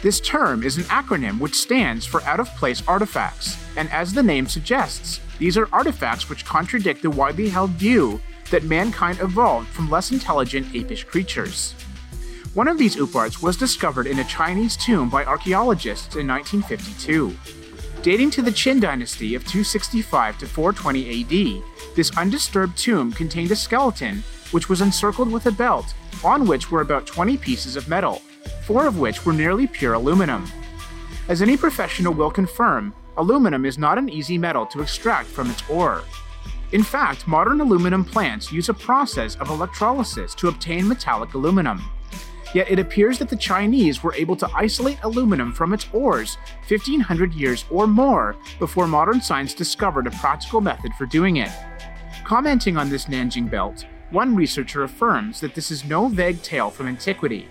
This 0.00 0.20
term 0.20 0.62
is 0.62 0.76
an 0.76 0.84
acronym 0.84 1.40
which 1.40 1.56
stands 1.56 2.06
for 2.06 2.22
Out 2.22 2.38
of 2.38 2.54
Place 2.54 2.84
Artifacts, 2.86 3.56
and 3.76 3.90
as 3.90 4.12
the 4.12 4.22
name 4.22 4.46
suggests, 4.46 5.18
these 5.40 5.58
are 5.58 5.68
artifacts 5.72 6.30
which 6.30 6.44
contradict 6.44 7.02
the 7.02 7.10
widely 7.10 7.48
held 7.48 7.70
view 7.72 8.20
that 8.52 8.62
mankind 8.62 9.18
evolved 9.20 9.66
from 9.66 9.90
less 9.90 10.12
intelligent 10.12 10.72
apish 10.72 11.04
creatures. 11.04 11.72
One 12.54 12.68
of 12.68 12.78
these 12.78 12.94
ooparts 12.94 13.42
was 13.42 13.56
discovered 13.56 14.06
in 14.06 14.20
a 14.20 14.24
Chinese 14.24 14.76
tomb 14.76 15.10
by 15.10 15.24
archaeologists 15.24 16.14
in 16.14 16.28
1952. 16.28 17.36
Dating 18.06 18.30
to 18.30 18.42
the 18.42 18.52
Qin 18.52 18.80
dynasty 18.80 19.34
of 19.34 19.42
265 19.48 20.38
to 20.38 20.46
420 20.46 21.24
AD, 21.24 21.96
this 21.96 22.16
undisturbed 22.16 22.78
tomb 22.78 23.10
contained 23.10 23.50
a 23.50 23.56
skeleton 23.56 24.22
which 24.52 24.68
was 24.68 24.80
encircled 24.80 25.32
with 25.32 25.46
a 25.46 25.50
belt, 25.50 25.92
on 26.22 26.46
which 26.46 26.70
were 26.70 26.82
about 26.82 27.08
20 27.08 27.36
pieces 27.36 27.74
of 27.74 27.88
metal, 27.88 28.22
four 28.62 28.86
of 28.86 29.00
which 29.00 29.26
were 29.26 29.32
nearly 29.32 29.66
pure 29.66 29.94
aluminum. 29.94 30.46
As 31.26 31.42
any 31.42 31.56
professional 31.56 32.14
will 32.14 32.30
confirm, 32.30 32.94
aluminum 33.16 33.64
is 33.64 33.76
not 33.76 33.98
an 33.98 34.08
easy 34.08 34.38
metal 34.38 34.66
to 34.66 34.82
extract 34.82 35.26
from 35.26 35.50
its 35.50 35.68
ore. 35.68 36.04
In 36.70 36.84
fact, 36.84 37.26
modern 37.26 37.60
aluminum 37.60 38.04
plants 38.04 38.52
use 38.52 38.68
a 38.68 38.74
process 38.74 39.34
of 39.34 39.50
electrolysis 39.50 40.32
to 40.36 40.46
obtain 40.46 40.86
metallic 40.86 41.34
aluminum. 41.34 41.82
Yet 42.54 42.70
it 42.70 42.78
appears 42.78 43.18
that 43.18 43.28
the 43.28 43.36
Chinese 43.36 44.02
were 44.02 44.14
able 44.14 44.36
to 44.36 44.48
isolate 44.54 44.98
aluminum 45.02 45.52
from 45.52 45.72
its 45.72 45.86
ores 45.92 46.38
1500 46.68 47.34
years 47.34 47.64
or 47.70 47.86
more 47.86 48.36
before 48.58 48.86
modern 48.86 49.20
science 49.20 49.54
discovered 49.54 50.06
a 50.06 50.12
practical 50.12 50.60
method 50.60 50.92
for 50.94 51.06
doing 51.06 51.36
it. 51.36 51.50
Commenting 52.24 52.76
on 52.76 52.88
this 52.88 53.06
Nanjing 53.06 53.50
belt, 53.50 53.84
one 54.10 54.34
researcher 54.34 54.84
affirms 54.84 55.40
that 55.40 55.54
this 55.54 55.70
is 55.70 55.84
no 55.84 56.08
vague 56.08 56.42
tale 56.42 56.70
from 56.70 56.88
antiquity. 56.88 57.48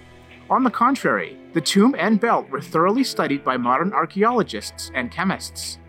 On 0.49 0.63
the 0.63 0.69
contrary, 0.69 1.37
the 1.53 1.61
tomb 1.61 1.95
and 1.97 2.19
belt 2.19 2.49
were 2.49 2.61
thoroughly 2.61 3.03
studied 3.03 3.43
by 3.43 3.57
modern 3.57 3.93
archaeologists 3.93 4.91
and 4.93 5.11
chemists. 5.11 5.79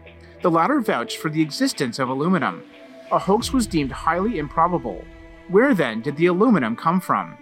The 0.43 0.51
latter 0.51 0.81
vouched 0.81 1.19
for 1.19 1.29
the 1.29 1.43
existence 1.43 1.99
of 1.99 2.09
aluminum. 2.09 2.63
A 3.11 3.19
hoax 3.19 3.53
was 3.53 3.67
deemed 3.67 3.93
highly 3.93 4.39
improbable. 4.39 5.05
Where 5.49 5.75
then 5.75 6.01
did 6.01 6.17
the 6.17 6.27
aluminum 6.27 6.75
come 6.75 7.01
from? 7.01 7.37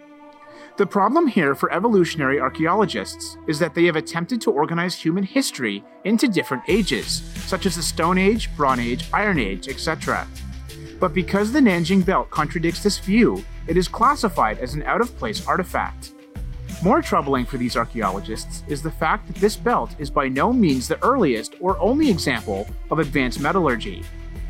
The 0.77 0.85
problem 0.85 1.29
here 1.29 1.55
for 1.55 1.73
evolutionary 1.73 2.41
archaeologists 2.41 3.37
is 3.47 3.61
that 3.61 3.77
they 3.77 3.85
have 3.85 3.95
attempted 3.95 4.41
to 4.41 4.51
organize 4.51 4.97
human 4.97 5.23
history 5.23 5.85
into 6.03 6.27
different 6.27 6.65
ages, 6.67 7.23
such 7.47 7.65
as 7.65 7.77
the 7.77 7.83
Stone 7.83 8.19
Age, 8.19 8.51
Bronze 8.57 8.81
Age, 8.81 9.09
Iron 9.13 9.39
Age, 9.39 9.69
etc. 9.69 10.27
But 10.99 11.15
because 11.15 11.53
the 11.53 11.61
Nanjing 11.61 12.05
Belt 12.05 12.29
contradicts 12.31 12.83
this 12.83 12.99
view, 12.99 13.45
it 13.69 13.77
is 13.77 13.87
classified 13.87 14.59
as 14.59 14.75
an 14.75 14.83
out 14.83 15.01
of 15.01 15.17
place 15.17 15.47
artifact. 15.47 16.11
More 16.83 17.01
troubling 17.01 17.47
for 17.47 17.57
these 17.57 17.77
archaeologists 17.77 18.65
is 18.67 18.83
the 18.83 18.91
fact 18.91 19.29
that 19.29 19.37
this 19.37 19.55
belt 19.55 19.95
is 20.01 20.11
by 20.11 20.29
no 20.29 20.53
means 20.53 20.89
the 20.89 21.01
earliest 21.05 21.55
or 21.61 21.79
only 21.79 22.11
example 22.11 22.67
of 22.91 22.99
advanced 22.99 23.39
metallurgy, 23.39 24.03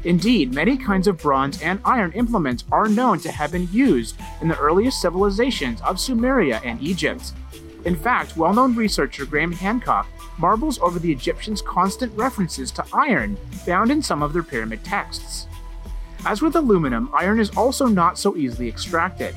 Indeed, 0.04 0.52
many 0.52 0.76
kinds 0.76 1.08
of 1.08 1.18
bronze 1.18 1.60
and 1.62 1.80
iron 1.84 2.12
implements 2.12 2.64
are 2.70 2.88
known 2.88 3.18
to 3.20 3.32
have 3.32 3.52
been 3.52 3.68
used 3.72 4.16
in 4.42 4.48
the 4.48 4.58
earliest 4.58 5.00
civilizations 5.00 5.80
of 5.80 5.96
Sumeria 5.96 6.60
and 6.62 6.80
Egypt. 6.82 7.32
In 7.84 7.96
fact, 7.96 8.36
well 8.36 8.52
known 8.52 8.76
researcher 8.76 9.24
Graham 9.24 9.52
Hancock 9.52 10.06
marvels 10.38 10.78
over 10.80 10.98
the 10.98 11.12
Egyptians' 11.12 11.62
constant 11.62 12.12
references 12.16 12.70
to 12.72 12.84
iron 12.92 13.36
found 13.64 13.90
in 13.90 14.02
some 14.02 14.22
of 14.22 14.32
their 14.32 14.42
pyramid 14.42 14.84
texts. 14.84 15.46
As 16.26 16.42
with 16.42 16.56
aluminum, 16.56 17.10
iron 17.14 17.38
is 17.38 17.50
also 17.56 17.86
not 17.86 18.18
so 18.18 18.36
easily 18.36 18.68
extracted. 18.68 19.36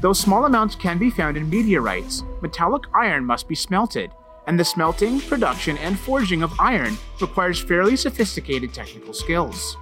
Though 0.00 0.12
small 0.12 0.44
amounts 0.44 0.74
can 0.74 0.98
be 0.98 1.10
found 1.10 1.36
in 1.36 1.48
meteorites, 1.48 2.24
metallic 2.40 2.84
iron 2.94 3.24
must 3.24 3.48
be 3.48 3.54
smelted, 3.54 4.10
and 4.46 4.58
the 4.58 4.64
smelting, 4.64 5.20
production, 5.20 5.78
and 5.78 5.98
forging 5.98 6.42
of 6.42 6.58
iron 6.58 6.96
requires 7.20 7.62
fairly 7.62 7.96
sophisticated 7.96 8.72
technical 8.72 9.12
skills. 9.12 9.76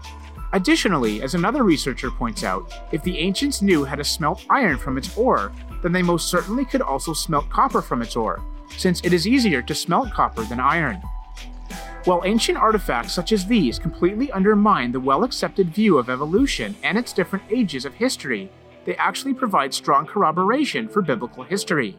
Additionally, 0.55 1.23
as 1.23 1.35
another 1.35 1.63
researcher 1.63 2.11
points 2.11 2.45
out, 2.45 2.71
if 2.93 3.03
the 3.03 3.19
ancients 3.19 3.63
knew 3.63 3.85
how 3.85 3.95
to 3.95 4.05
smelt 4.05 4.45
iron 4.51 4.77
from 4.77 4.99
its 4.99 5.17
ore, 5.17 5.51
then 5.83 5.93
they 5.93 6.03
most 6.03 6.29
certainly 6.29 6.65
could 6.65 6.83
also 6.83 7.13
smelt 7.13 7.49
copper 7.49 7.81
from 7.81 8.03
its 8.03 8.17
ore, 8.17 8.43
since 8.77 9.01
it 9.03 9.13
is 9.13 9.27
easier 9.27 9.63
to 9.63 9.75
smelt 9.75 10.11
copper 10.13 10.43
than 10.45 10.61
iron. 10.61 11.01
While 12.05 12.23
ancient 12.25 12.59
artifacts 12.59 13.15
such 13.15 13.33
as 13.33 13.47
these 13.47 13.79
completely 13.79 14.31
undermine 14.33 14.93
the 14.93 15.01
well 15.01 15.25
accepted 15.25 15.73
view 15.73 15.99
of 15.99 16.11
evolution 16.11 16.75
and 16.83 16.99
its 16.99 17.13
different 17.13 17.45
ages 17.51 17.85
of 17.85 17.95
history, 17.95 18.51
they 18.85 18.97
actually 18.97 19.35
provide 19.35 19.73
strong 19.73 20.05
corroboration 20.07 20.89
for 20.89 21.01
biblical 21.01 21.45
history. 21.45 21.99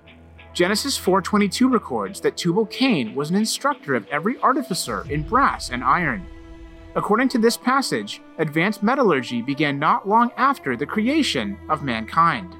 Genesis 0.53 1.00
4:22 1.00 1.67
records 1.67 2.22
that 2.22 2.38
Tubal-Cain 2.38 3.15
was 3.15 3.31
an 3.31 3.36
instructor 3.36 3.95
of 3.95 4.05
every 4.10 4.38
artificer 4.38 5.03
in 5.10 5.24
brass 5.24 5.72
and 5.72 5.83
iron. 5.83 6.27
According 6.93 7.29
to 7.29 7.39
this 7.39 7.57
passage, 7.57 8.22
advanced 8.38 8.83
metallurgy 8.83 9.41
began 9.41 9.79
not 9.79 10.07
long 10.07 10.29
after 10.38 10.77
the 10.77 10.86
creation 10.86 11.57
of 11.69 11.81
mankind. 11.81 12.55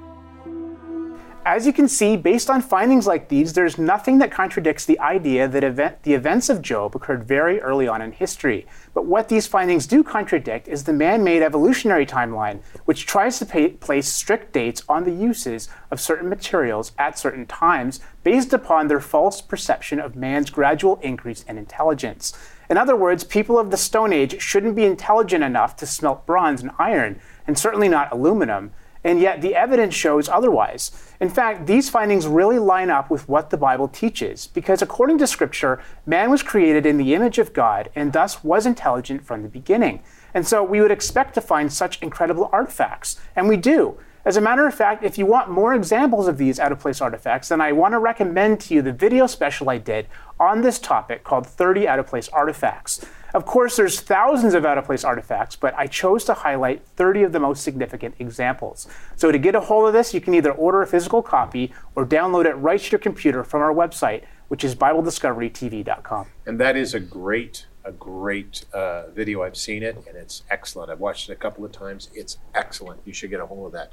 As 1.46 1.66
you 1.66 1.74
can 1.74 1.88
see, 1.88 2.16
based 2.16 2.48
on 2.48 2.62
findings 2.62 3.06
like 3.06 3.28
these, 3.28 3.52
there's 3.52 3.76
nothing 3.76 4.16
that 4.18 4.30
contradicts 4.30 4.86
the 4.86 4.98
idea 4.98 5.46
that 5.46 5.62
event, 5.62 6.02
the 6.02 6.14
events 6.14 6.48
of 6.48 6.62
Job 6.62 6.96
occurred 6.96 7.28
very 7.28 7.60
early 7.60 7.86
on 7.86 8.00
in 8.00 8.12
history. 8.12 8.66
But 8.94 9.04
what 9.04 9.28
these 9.28 9.46
findings 9.46 9.86
do 9.86 10.02
contradict 10.02 10.68
is 10.68 10.84
the 10.84 10.94
man 10.94 11.22
made 11.22 11.42
evolutionary 11.42 12.06
timeline, 12.06 12.62
which 12.86 13.04
tries 13.04 13.38
to 13.40 13.46
pay, 13.46 13.68
place 13.68 14.10
strict 14.10 14.54
dates 14.54 14.82
on 14.88 15.04
the 15.04 15.12
uses 15.12 15.68
of 15.90 16.00
certain 16.00 16.30
materials 16.30 16.92
at 16.96 17.18
certain 17.18 17.44
times 17.44 18.00
based 18.22 18.54
upon 18.54 18.88
their 18.88 19.00
false 19.00 19.42
perception 19.42 20.00
of 20.00 20.16
man's 20.16 20.48
gradual 20.48 20.96
increase 21.02 21.42
in 21.42 21.58
intelligence. 21.58 22.32
In 22.70 22.78
other 22.78 22.96
words, 22.96 23.22
people 23.22 23.58
of 23.58 23.70
the 23.70 23.76
Stone 23.76 24.14
Age 24.14 24.40
shouldn't 24.40 24.76
be 24.76 24.86
intelligent 24.86 25.44
enough 25.44 25.76
to 25.76 25.86
smelt 25.86 26.24
bronze 26.24 26.62
and 26.62 26.70
iron, 26.78 27.20
and 27.46 27.58
certainly 27.58 27.90
not 27.90 28.10
aluminum, 28.10 28.72
and 29.04 29.20
yet 29.20 29.42
the 29.42 29.54
evidence 29.54 29.94
shows 29.94 30.28
otherwise. 30.28 30.90
In 31.20 31.28
fact, 31.28 31.66
these 31.66 31.90
findings 31.90 32.26
really 32.26 32.58
line 32.58 32.90
up 32.90 33.10
with 33.10 33.28
what 33.28 33.50
the 33.50 33.56
Bible 33.56 33.86
teaches, 33.86 34.46
because 34.48 34.82
according 34.82 35.18
to 35.18 35.26
Scripture, 35.26 35.82
man 36.06 36.30
was 36.30 36.42
created 36.42 36.86
in 36.86 36.96
the 36.96 37.14
image 37.14 37.38
of 37.38 37.52
God 37.52 37.90
and 37.94 38.12
thus 38.12 38.42
was 38.42 38.66
intelligent 38.66 39.24
from 39.24 39.42
the 39.42 39.48
beginning. 39.48 40.02
And 40.32 40.46
so 40.46 40.64
we 40.64 40.80
would 40.80 40.90
expect 40.90 41.34
to 41.34 41.40
find 41.40 41.72
such 41.72 42.02
incredible 42.02 42.50
artifacts, 42.52 43.20
and 43.36 43.48
we 43.48 43.56
do. 43.56 43.98
As 44.24 44.38
a 44.38 44.40
matter 44.40 44.66
of 44.66 44.74
fact, 44.74 45.04
if 45.04 45.18
you 45.18 45.26
want 45.26 45.50
more 45.50 45.74
examples 45.74 46.28
of 46.28 46.38
these 46.38 46.58
out 46.58 46.72
of 46.72 46.80
place 46.80 47.02
artifacts, 47.02 47.48
then 47.48 47.60
I 47.60 47.72
want 47.72 47.92
to 47.92 47.98
recommend 47.98 48.58
to 48.60 48.74
you 48.74 48.80
the 48.80 48.92
video 48.92 49.26
special 49.26 49.68
I 49.68 49.76
did 49.76 50.06
on 50.40 50.62
this 50.62 50.78
topic 50.78 51.24
called 51.24 51.46
30 51.46 51.86
out 51.86 51.98
of 51.98 52.06
place 52.06 52.30
artifacts. 52.30 53.04
Of 53.34 53.44
course, 53.46 53.74
there's 53.74 54.00
thousands 54.00 54.54
of 54.54 54.64
out 54.64 54.78
of 54.78 54.84
place 54.84 55.02
artifacts, 55.02 55.56
but 55.56 55.74
I 55.76 55.88
chose 55.88 56.22
to 56.26 56.34
highlight 56.34 56.86
30 56.96 57.24
of 57.24 57.32
the 57.32 57.40
most 57.40 57.64
significant 57.64 58.14
examples. 58.20 58.86
So 59.16 59.32
to 59.32 59.38
get 59.38 59.56
a 59.56 59.60
hold 59.60 59.88
of 59.88 59.92
this, 59.92 60.14
you 60.14 60.20
can 60.20 60.34
either 60.34 60.52
order 60.52 60.82
a 60.82 60.86
physical 60.86 61.20
copy 61.20 61.72
or 61.96 62.06
download 62.06 62.44
it 62.44 62.54
right 62.54 62.80
to 62.80 62.90
your 62.92 63.00
computer 63.00 63.42
from 63.42 63.60
our 63.60 63.74
website, 63.74 64.22
which 64.46 64.62
is 64.62 64.76
BibleDiscoveryTV.com. 64.76 66.26
And 66.46 66.60
that 66.60 66.76
is 66.76 66.94
a 66.94 67.00
great 67.00 67.66
a 67.84 67.92
great 67.92 68.64
uh, 68.72 69.10
video. 69.10 69.42
I've 69.42 69.58
seen 69.58 69.82
it, 69.82 69.96
and 70.08 70.16
it's 70.16 70.42
excellent. 70.50 70.90
I've 70.90 71.00
watched 71.00 71.28
it 71.28 71.34
a 71.34 71.36
couple 71.36 71.66
of 71.66 71.72
times. 71.72 72.08
It's 72.14 72.38
excellent. 72.54 73.02
You 73.04 73.12
should 73.12 73.28
get 73.28 73.40
a 73.40 73.46
hold 73.46 73.66
of 73.66 73.72
that. 73.72 73.92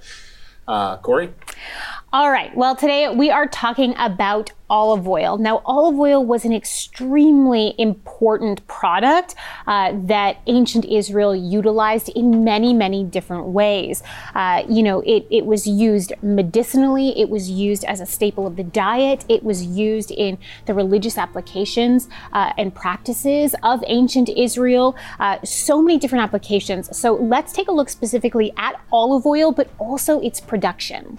Uh, 0.68 0.98
Corey? 0.98 1.34
All 2.14 2.32
right. 2.32 2.56
Well, 2.56 2.76
today 2.76 3.10
we 3.10 3.32
are 3.32 3.48
talking 3.48 3.94
about 3.98 4.52
olive 4.72 5.08
oil. 5.08 5.38
Now, 5.38 5.62
olive 5.66 6.00
oil 6.00 6.26
was 6.26 6.46
an 6.46 6.54
extremely 6.54 7.76
important 7.78 8.66
product 8.68 9.36
uh, 9.68 9.92
that 10.06 10.38
ancient 10.48 10.86
Israel 10.86 11.36
utilized 11.36 12.10
in 12.16 12.44
many, 12.46 12.74
many 12.74 13.04
different 13.04 13.48
ways. 13.48 14.02
Uh, 14.34 14.64
you 14.70 14.82
know, 14.82 15.02
it, 15.02 15.28
it 15.30 15.46
was 15.46 15.68
used 15.68 16.14
medicinally, 16.24 17.20
it 17.20 17.30
was 17.30 17.50
used 17.50 17.84
as 17.84 18.00
a 18.00 18.06
staple 18.06 18.48
of 18.48 18.56
the 18.56 18.64
diet, 18.64 19.26
it 19.28 19.44
was 19.44 19.66
used 19.66 20.10
in 20.10 20.38
the 20.66 20.74
religious 20.74 21.18
applications 21.18 22.08
uh, 22.32 22.54
and 22.58 22.74
practices 22.74 23.54
of 23.64 23.84
ancient 23.88 24.30
Israel. 24.30 24.96
Uh, 25.20 25.38
so 25.44 25.82
many 25.82 26.00
different 26.00 26.24
applications. 26.24 26.96
So 26.98 27.16
let's 27.16 27.52
take 27.52 27.68
a 27.68 27.74
look 27.74 27.90
specifically 27.90 28.54
at 28.56 28.80
olive 28.92 29.26
oil, 29.26 29.52
but 29.52 29.70
also 29.78 30.22
its 30.22 30.40
production. 30.40 31.18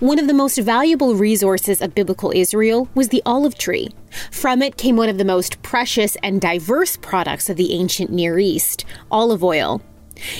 One 0.00 0.18
of 0.18 0.26
the 0.26 0.34
most 0.34 0.58
valuable 0.58 1.14
resources 1.14 1.80
of 1.80 1.94
biblical 1.94 2.32
Israel 2.34 2.88
was 2.94 3.08
the 3.08 3.22
olive 3.26 3.58
tree. 3.58 3.88
From 4.30 4.62
it 4.62 4.76
came 4.76 4.96
one 4.96 5.08
of 5.08 5.18
the 5.18 5.24
most 5.24 5.62
precious 5.62 6.16
and 6.22 6.40
diverse 6.40 6.96
products 6.96 7.48
of 7.48 7.56
the 7.56 7.72
ancient 7.72 8.10
Near 8.10 8.38
East 8.38 8.84
olive 9.10 9.44
oil. 9.44 9.82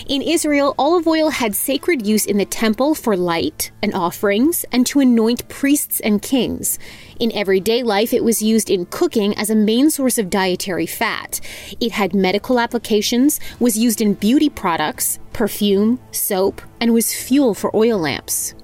In 0.08 0.22
Israel, 0.22 0.74
olive 0.78 1.06
oil 1.06 1.30
had 1.30 1.54
sacred 1.54 2.06
use 2.06 2.26
in 2.26 2.38
the 2.38 2.44
temple 2.44 2.94
for 2.94 3.16
light 3.16 3.70
and 3.82 3.94
offerings 3.94 4.64
and 4.72 4.86
to 4.86 5.00
anoint 5.00 5.48
priests 5.48 6.00
and 6.00 6.20
kings. 6.20 6.78
In 7.20 7.32
everyday 7.32 7.82
life, 7.82 8.12
it 8.12 8.24
was 8.24 8.42
used 8.42 8.70
in 8.70 8.86
cooking 8.86 9.36
as 9.36 9.50
a 9.50 9.54
main 9.54 9.90
source 9.90 10.18
of 10.18 10.30
dietary 10.30 10.86
fat. 10.86 11.40
It 11.80 11.92
had 11.92 12.14
medical 12.14 12.58
applications, 12.58 13.38
was 13.60 13.78
used 13.78 14.00
in 14.00 14.14
beauty 14.14 14.48
products, 14.48 15.18
perfume, 15.32 16.00
soap, 16.10 16.60
and 16.80 16.92
was 16.92 17.14
fuel 17.14 17.54
for 17.54 17.74
oil 17.74 17.98
lamps. 17.98 18.54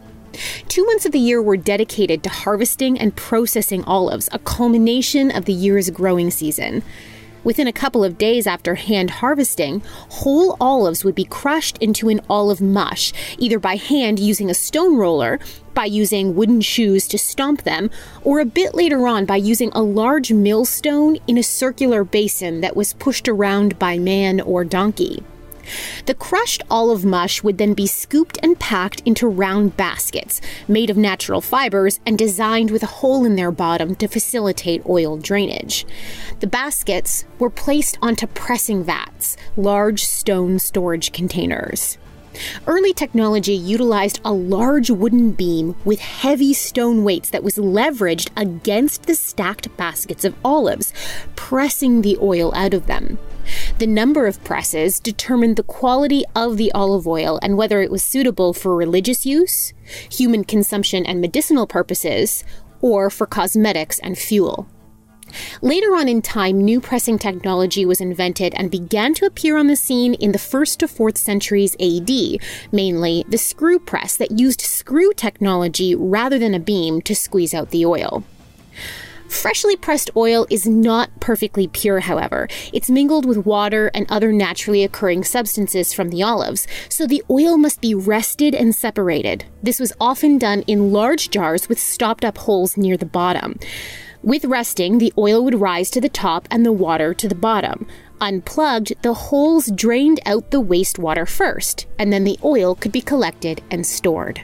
Two 0.68 0.84
months 0.86 1.06
of 1.06 1.12
the 1.12 1.18
year 1.18 1.42
were 1.42 1.56
dedicated 1.56 2.22
to 2.22 2.30
harvesting 2.30 2.98
and 2.98 3.16
processing 3.16 3.84
olives, 3.84 4.28
a 4.32 4.38
culmination 4.38 5.30
of 5.30 5.44
the 5.44 5.52
year's 5.52 5.90
growing 5.90 6.30
season. 6.30 6.82
Within 7.44 7.66
a 7.66 7.72
couple 7.72 8.02
of 8.02 8.16
days 8.16 8.46
after 8.46 8.74
hand 8.74 9.10
harvesting, 9.10 9.82
whole 10.08 10.56
olives 10.60 11.04
would 11.04 11.14
be 11.14 11.24
crushed 11.24 11.76
into 11.76 12.08
an 12.08 12.22
olive 12.30 12.62
mush, 12.62 13.12
either 13.38 13.58
by 13.58 13.76
hand 13.76 14.18
using 14.18 14.48
a 14.48 14.54
stone 14.54 14.96
roller, 14.96 15.38
by 15.74 15.84
using 15.84 16.34
wooden 16.34 16.62
shoes 16.62 17.06
to 17.08 17.18
stomp 17.18 17.64
them, 17.64 17.90
or 18.22 18.40
a 18.40 18.46
bit 18.46 18.74
later 18.74 19.06
on 19.06 19.26
by 19.26 19.36
using 19.36 19.70
a 19.72 19.82
large 19.82 20.32
millstone 20.32 21.18
in 21.26 21.36
a 21.36 21.42
circular 21.42 22.02
basin 22.02 22.62
that 22.62 22.76
was 22.76 22.94
pushed 22.94 23.28
around 23.28 23.78
by 23.78 23.98
man 23.98 24.40
or 24.40 24.64
donkey. 24.64 25.22
The 26.06 26.14
crushed 26.14 26.62
olive 26.70 27.04
mush 27.04 27.42
would 27.42 27.58
then 27.58 27.74
be 27.74 27.86
scooped 27.86 28.38
and 28.42 28.58
packed 28.58 29.00
into 29.04 29.26
round 29.26 29.76
baskets 29.76 30.40
made 30.68 30.90
of 30.90 30.96
natural 30.96 31.40
fibers 31.40 32.00
and 32.06 32.18
designed 32.18 32.70
with 32.70 32.82
a 32.82 32.94
hole 33.00 33.24
in 33.24 33.36
their 33.36 33.50
bottom 33.50 33.94
to 33.96 34.08
facilitate 34.08 34.86
oil 34.88 35.16
drainage. 35.16 35.86
The 36.40 36.46
baskets 36.46 37.24
were 37.38 37.50
placed 37.50 37.98
onto 38.02 38.26
pressing 38.26 38.84
vats, 38.84 39.36
large 39.56 40.04
stone 40.04 40.58
storage 40.58 41.12
containers. 41.12 41.98
Early 42.66 42.92
technology 42.92 43.54
utilized 43.54 44.20
a 44.24 44.32
large 44.32 44.90
wooden 44.90 45.32
beam 45.32 45.76
with 45.84 46.00
heavy 46.00 46.52
stone 46.52 47.04
weights 47.04 47.30
that 47.30 47.44
was 47.44 47.56
leveraged 47.56 48.30
against 48.36 49.04
the 49.04 49.14
stacked 49.14 49.74
baskets 49.76 50.24
of 50.24 50.34
olives, 50.44 50.92
pressing 51.36 52.02
the 52.02 52.18
oil 52.20 52.52
out 52.54 52.74
of 52.74 52.86
them. 52.86 53.18
The 53.78 53.86
number 53.88 54.28
of 54.28 54.42
presses 54.44 55.00
determined 55.00 55.56
the 55.56 55.64
quality 55.64 56.22
of 56.36 56.58
the 56.58 56.70
olive 56.72 57.08
oil 57.08 57.40
and 57.42 57.56
whether 57.56 57.82
it 57.82 57.90
was 57.90 58.04
suitable 58.04 58.52
for 58.52 58.76
religious 58.76 59.26
use, 59.26 59.72
human 60.08 60.44
consumption 60.44 61.04
and 61.04 61.20
medicinal 61.20 61.66
purposes, 61.66 62.44
or 62.80 63.10
for 63.10 63.26
cosmetics 63.26 63.98
and 63.98 64.16
fuel. 64.16 64.68
Later 65.60 65.96
on 65.96 66.08
in 66.08 66.22
time, 66.22 66.60
new 66.60 66.80
pressing 66.80 67.18
technology 67.18 67.84
was 67.84 68.00
invented 68.00 68.54
and 68.54 68.70
began 68.70 69.12
to 69.14 69.26
appear 69.26 69.56
on 69.56 69.66
the 69.66 69.74
scene 69.74 70.14
in 70.14 70.30
the 70.30 70.38
1st 70.38 70.76
to 70.78 70.86
4th 70.86 71.18
centuries 71.18 71.74
AD, 71.80 72.40
mainly 72.70 73.24
the 73.28 73.38
screw 73.38 73.80
press 73.80 74.16
that 74.16 74.38
used 74.38 74.60
screw 74.60 75.12
technology 75.12 75.96
rather 75.96 76.38
than 76.38 76.54
a 76.54 76.60
beam 76.60 77.02
to 77.02 77.14
squeeze 77.16 77.52
out 77.52 77.70
the 77.70 77.84
oil. 77.84 78.22
Freshly 79.34 79.76
pressed 79.76 80.10
oil 80.16 80.46
is 80.48 80.66
not 80.66 81.10
perfectly 81.20 81.66
pure, 81.66 82.00
however. 82.00 82.48
It's 82.72 82.88
mingled 82.88 83.26
with 83.26 83.44
water 83.44 83.90
and 83.92 84.06
other 84.08 84.32
naturally 84.32 84.84
occurring 84.84 85.24
substances 85.24 85.92
from 85.92 86.08
the 86.08 86.22
olives, 86.22 86.66
so 86.88 87.06
the 87.06 87.22
oil 87.28 87.58
must 87.58 87.82
be 87.82 87.94
rested 87.94 88.54
and 88.54 88.74
separated. 88.74 89.44
This 89.62 89.78
was 89.78 89.92
often 90.00 90.38
done 90.38 90.62
in 90.66 90.92
large 90.92 91.28
jars 91.28 91.68
with 91.68 91.78
stopped 91.78 92.24
up 92.24 92.38
holes 92.38 92.78
near 92.78 92.96
the 92.96 93.04
bottom. 93.04 93.58
With 94.22 94.46
resting, 94.46 94.96
the 94.96 95.12
oil 95.18 95.44
would 95.44 95.60
rise 95.60 95.90
to 95.90 96.00
the 96.00 96.08
top 96.08 96.48
and 96.50 96.64
the 96.64 96.72
water 96.72 97.12
to 97.12 97.28
the 97.28 97.34
bottom. 97.34 97.86
Unplugged, 98.22 98.94
the 99.02 99.14
holes 99.14 99.66
drained 99.74 100.20
out 100.24 100.52
the 100.52 100.62
wastewater 100.62 101.28
first, 101.28 101.86
and 101.98 102.10
then 102.10 102.24
the 102.24 102.38
oil 102.42 102.74
could 102.74 102.92
be 102.92 103.02
collected 103.02 103.62
and 103.70 103.84
stored. 103.84 104.40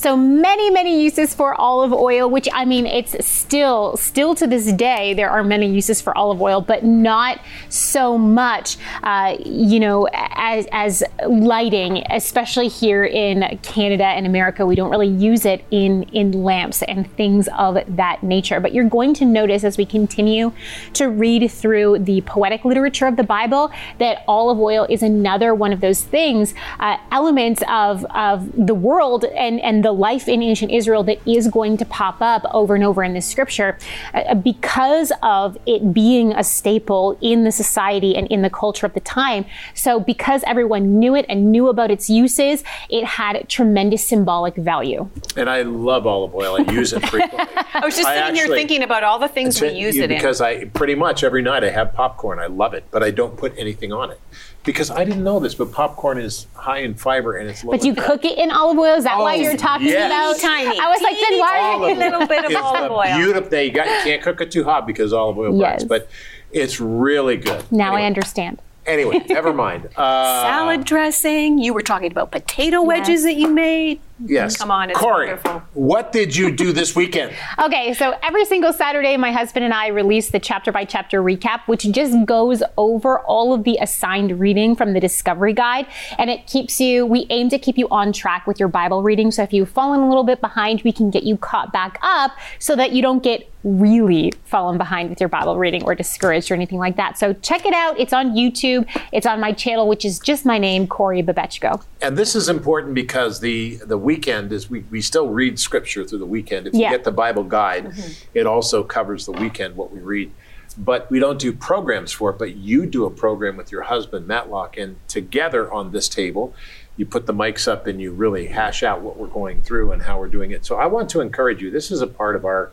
So 0.00 0.16
many, 0.16 0.70
many 0.70 1.02
uses 1.02 1.34
for 1.34 1.54
olive 1.60 1.92
oil, 1.92 2.30
which 2.30 2.48
I 2.54 2.64
mean, 2.64 2.86
it's 2.86 3.22
still, 3.22 3.98
still 3.98 4.34
to 4.36 4.46
this 4.46 4.72
day, 4.72 5.12
there 5.12 5.28
are 5.28 5.44
many 5.44 5.70
uses 5.70 6.00
for 6.00 6.16
olive 6.16 6.40
oil, 6.40 6.62
but 6.62 6.82
not 6.82 7.38
so 7.68 8.16
much, 8.16 8.78
uh, 9.02 9.36
you 9.44 9.78
know, 9.78 10.08
as, 10.14 10.66
as 10.72 11.04
lighting, 11.28 12.02
especially 12.08 12.68
here 12.68 13.04
in 13.04 13.58
Canada 13.62 14.06
and 14.06 14.24
America. 14.24 14.64
We 14.64 14.74
don't 14.74 14.90
really 14.90 15.06
use 15.06 15.44
it 15.44 15.66
in, 15.70 16.04
in 16.04 16.32
lamps 16.32 16.80
and 16.84 17.06
things 17.16 17.46
of 17.58 17.76
that 17.86 18.22
nature. 18.22 18.58
But 18.58 18.72
you're 18.72 18.88
going 18.88 19.12
to 19.16 19.26
notice 19.26 19.64
as 19.64 19.76
we 19.76 19.84
continue 19.84 20.50
to 20.94 21.10
read 21.10 21.50
through 21.50 21.98
the 21.98 22.22
poetic 22.22 22.64
literature 22.64 23.06
of 23.06 23.16
the 23.16 23.22
Bible 23.22 23.70
that 23.98 24.24
olive 24.26 24.60
oil 24.60 24.86
is 24.88 25.02
another 25.02 25.54
one 25.54 25.74
of 25.74 25.82
those 25.82 26.02
things, 26.02 26.54
uh, 26.78 26.96
elements 27.12 27.62
of, 27.68 28.06
of 28.14 28.50
the 28.56 28.74
world 28.74 29.26
and, 29.26 29.60
and 29.60 29.84
the 29.84 29.89
the 29.90 29.94
life 29.94 30.28
in 30.28 30.40
ancient 30.40 30.70
Israel 30.70 31.02
that 31.02 31.18
is 31.26 31.48
going 31.48 31.76
to 31.76 31.84
pop 31.84 32.22
up 32.22 32.44
over 32.52 32.76
and 32.76 32.84
over 32.84 33.02
in 33.02 33.12
this 33.12 33.26
scripture 33.26 33.76
uh, 34.14 34.36
because 34.36 35.10
of 35.20 35.58
it 35.66 35.92
being 35.92 36.32
a 36.32 36.44
staple 36.44 37.18
in 37.20 37.42
the 37.42 37.50
society 37.50 38.14
and 38.14 38.28
in 38.28 38.42
the 38.42 38.50
culture 38.50 38.86
of 38.86 38.94
the 38.94 39.00
time. 39.00 39.44
So, 39.74 39.98
because 39.98 40.44
everyone 40.46 41.00
knew 41.00 41.16
it 41.16 41.26
and 41.28 41.50
knew 41.50 41.66
about 41.66 41.90
its 41.90 42.08
uses, 42.08 42.62
it 42.88 43.04
had 43.04 43.48
tremendous 43.48 44.06
symbolic 44.06 44.54
value. 44.54 45.10
And 45.36 45.50
I 45.50 45.62
love 45.62 46.06
olive 46.06 46.36
oil. 46.36 46.54
I 46.60 46.72
use 46.72 46.92
it 46.92 47.04
frequently. 47.08 47.56
I 47.74 47.84
was 47.84 47.96
just 47.96 48.06
I 48.06 48.20
sitting 48.20 48.36
here 48.36 48.46
thinking 48.46 48.84
about 48.84 49.02
all 49.02 49.18
the 49.18 49.26
things 49.26 49.60
we 49.60 49.70
use 49.70 49.96
it 49.96 50.12
in. 50.12 50.18
because 50.18 50.40
I 50.40 50.66
pretty 50.66 50.94
much 50.94 51.24
every 51.24 51.42
night 51.42 51.64
I 51.64 51.70
have 51.70 51.94
popcorn. 51.94 52.38
I 52.38 52.46
love 52.46 52.74
it, 52.74 52.84
but 52.92 53.02
I 53.02 53.10
don't 53.10 53.36
put 53.36 53.58
anything 53.58 53.92
on 53.92 54.12
it 54.12 54.20
because 54.64 54.90
I 54.90 55.04
didn't 55.04 55.24
know 55.24 55.38
this. 55.40 55.54
But 55.54 55.72
popcorn 55.72 56.18
is 56.18 56.46
high 56.54 56.78
in 56.78 56.94
fiber 56.94 57.36
and 57.36 57.48
it's 57.48 57.64
low. 57.64 57.72
But 57.72 57.84
you 57.84 57.94
fat. 57.94 58.04
cook 58.06 58.24
it 58.24 58.38
in 58.38 58.50
olive 58.50 58.78
oil? 58.78 58.94
Is 58.96 59.04
that 59.04 59.18
why 59.18 59.36
Oh, 59.36 59.40
you're 59.40 59.56
talking 59.56 59.86
yes. 59.88 60.06
about? 60.06 60.38
Tiny, 60.48 60.78
I 60.78 60.88
was 60.88 61.00
like, 61.02 61.16
then 61.18 61.38
why 61.38 61.58
are 61.58 61.72
you 61.88 61.94
teeny 61.94 62.04
little 62.10 62.26
bit 62.26 62.44
of 62.44 62.50
It's 62.50 62.60
olive 62.60 62.82
the 62.84 62.90
oil. 62.92 63.16
Beautiful. 63.18 63.50
There 63.50 63.64
you 63.64 63.70
got. 63.72 63.86
You 63.86 64.02
can't 64.04 64.22
cook 64.22 64.40
it 64.40 64.50
too 64.50 64.64
hot 64.64 64.86
because 64.86 65.12
olive 65.12 65.38
oil 65.38 65.50
burns. 65.50 65.60
Yes. 65.60 65.84
But 65.84 66.08
it's 66.52 66.80
really 66.80 67.36
good. 67.36 67.64
Now 67.72 67.94
I 67.94 68.04
understand. 68.04 68.60
Anyway, 68.86 69.22
never 69.28 69.52
mind. 69.52 69.88
Uh, 69.96 70.42
Salad 70.42 70.84
dressing. 70.84 71.58
You 71.58 71.74
were 71.74 71.82
talking 71.82 72.10
about 72.10 72.30
potato 72.32 72.82
wedges 72.82 73.22
that 73.24 73.34
you 73.36 73.48
made. 73.48 74.00
Mm-hmm. 74.20 74.32
Yes. 74.32 74.56
Come 74.56 74.70
on, 74.70 74.90
it's 74.90 74.98
Corey, 74.98 75.28
wonderful. 75.28 75.62
what 75.74 76.12
did 76.12 76.36
you 76.36 76.50
do 76.50 76.72
this 76.72 76.94
weekend? 76.94 77.34
Okay, 77.60 77.94
so 77.94 78.14
every 78.22 78.44
single 78.46 78.72
Saturday, 78.72 79.16
my 79.16 79.32
husband 79.32 79.64
and 79.64 79.74
I 79.74 79.88
release 79.88 80.30
the 80.30 80.40
chapter 80.40 80.72
by 80.72 80.84
chapter 80.84 81.22
recap, 81.22 81.60
which 81.66 81.82
just 81.90 82.24
goes 82.26 82.62
over 82.78 83.20
all 83.20 83.52
of 83.52 83.64
the 83.64 83.78
assigned 83.80 84.40
reading 84.40 84.74
from 84.74 84.92
the 84.94 85.00
Discovery 85.00 85.52
Guide. 85.52 85.86
And 86.18 86.30
it 86.30 86.46
keeps 86.46 86.80
you, 86.80 87.04
we 87.06 87.26
aim 87.30 87.48
to 87.50 87.58
keep 87.58 87.76
you 87.76 87.86
on 87.90 88.12
track 88.12 88.46
with 88.46 88.58
your 88.58 88.68
Bible 88.68 89.02
reading. 89.02 89.30
So 89.30 89.42
if 89.42 89.52
you've 89.52 89.68
fallen 89.68 90.00
a 90.00 90.08
little 90.08 90.24
bit 90.24 90.40
behind, 90.40 90.82
we 90.82 90.92
can 90.92 91.10
get 91.10 91.24
you 91.24 91.36
caught 91.36 91.72
back 91.72 91.98
up 92.02 92.32
so 92.58 92.74
that 92.76 92.92
you 92.92 93.02
don't 93.02 93.22
get 93.22 93.49
really 93.62 94.32
fallen 94.44 94.78
behind 94.78 95.10
with 95.10 95.20
your 95.20 95.28
Bible 95.28 95.58
reading 95.58 95.82
or 95.84 95.94
discouraged 95.94 96.50
or 96.50 96.54
anything 96.54 96.78
like 96.78 96.96
that. 96.96 97.18
So 97.18 97.32
check 97.34 97.66
it 97.66 97.74
out. 97.74 97.98
It's 97.98 98.12
on 98.12 98.32
YouTube, 98.32 98.88
it's 99.12 99.26
on 99.26 99.40
my 99.40 99.52
channel, 99.52 99.88
which 99.88 100.04
is 100.04 100.18
just 100.18 100.46
my 100.46 100.58
name, 100.58 100.86
Corey 100.86 101.22
Babechko. 101.22 101.82
And 102.00 102.16
this 102.16 102.34
is 102.34 102.48
important 102.48 102.94
because 102.94 103.40
the 103.40 103.76
the 103.86 103.98
weekend 103.98 104.52
is 104.52 104.70
we, 104.70 104.80
we 104.90 105.00
still 105.00 105.28
read 105.28 105.58
scripture 105.58 106.04
through 106.04 106.18
the 106.18 106.26
weekend. 106.26 106.66
If 106.66 106.74
you 106.74 106.80
get 106.80 107.04
the 107.04 107.12
Bible 107.12 107.44
guide, 107.44 107.86
mm-hmm. 107.86 108.28
it 108.34 108.46
also 108.46 108.82
covers 108.82 109.26
the 109.26 109.32
weekend 109.32 109.76
what 109.76 109.92
we 109.92 110.00
read. 110.00 110.32
But 110.78 111.10
we 111.10 111.18
don't 111.18 111.38
do 111.38 111.52
programs 111.52 112.12
for 112.12 112.30
it, 112.30 112.38
but 112.38 112.56
you 112.56 112.86
do 112.86 113.04
a 113.04 113.10
program 113.10 113.56
with 113.56 113.72
your 113.72 113.82
husband, 113.82 114.26
Matlock, 114.26 114.76
and 114.78 114.96
together 115.08 115.70
on 115.70 115.90
this 115.90 116.08
table, 116.08 116.54
you 116.96 117.04
put 117.04 117.26
the 117.26 117.34
mics 117.34 117.66
up 117.66 117.86
and 117.86 118.00
you 118.00 118.12
really 118.12 118.46
hash 118.46 118.82
out 118.82 119.00
what 119.00 119.16
we're 119.16 119.26
going 119.26 119.62
through 119.62 119.90
and 119.92 120.02
how 120.02 120.18
we're 120.18 120.28
doing 120.28 120.52
it. 120.52 120.64
So 120.64 120.76
I 120.76 120.86
want 120.86 121.10
to 121.10 121.20
encourage 121.20 121.60
you. 121.60 121.70
This 121.70 121.90
is 121.90 122.02
a 122.02 122.06
part 122.06 122.36
of 122.36 122.44
our 122.44 122.70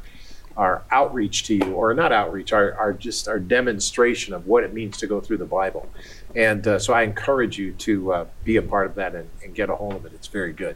our 0.57 0.83
outreach 0.91 1.43
to 1.43 1.55
you, 1.55 1.73
or 1.73 1.93
not 1.93 2.11
outreach, 2.11 2.51
our, 2.51 2.73
our 2.73 2.91
just 2.91 3.27
our 3.27 3.39
demonstration 3.39 4.33
of 4.33 4.47
what 4.47 4.63
it 4.63 4.73
means 4.73 4.97
to 4.97 5.07
go 5.07 5.21
through 5.21 5.37
the 5.37 5.45
Bible. 5.45 5.87
And 6.35 6.67
uh, 6.67 6.79
so 6.79 6.93
I 6.93 7.03
encourage 7.03 7.57
you 7.57 7.73
to 7.73 8.11
uh, 8.13 8.25
be 8.43 8.57
a 8.57 8.61
part 8.61 8.87
of 8.87 8.95
that 8.95 9.15
and, 9.15 9.29
and 9.43 9.53
get 9.55 9.69
a 9.69 9.75
hold 9.75 9.95
of 9.95 10.05
it. 10.05 10.13
It's 10.13 10.27
very 10.27 10.53
good. 10.53 10.75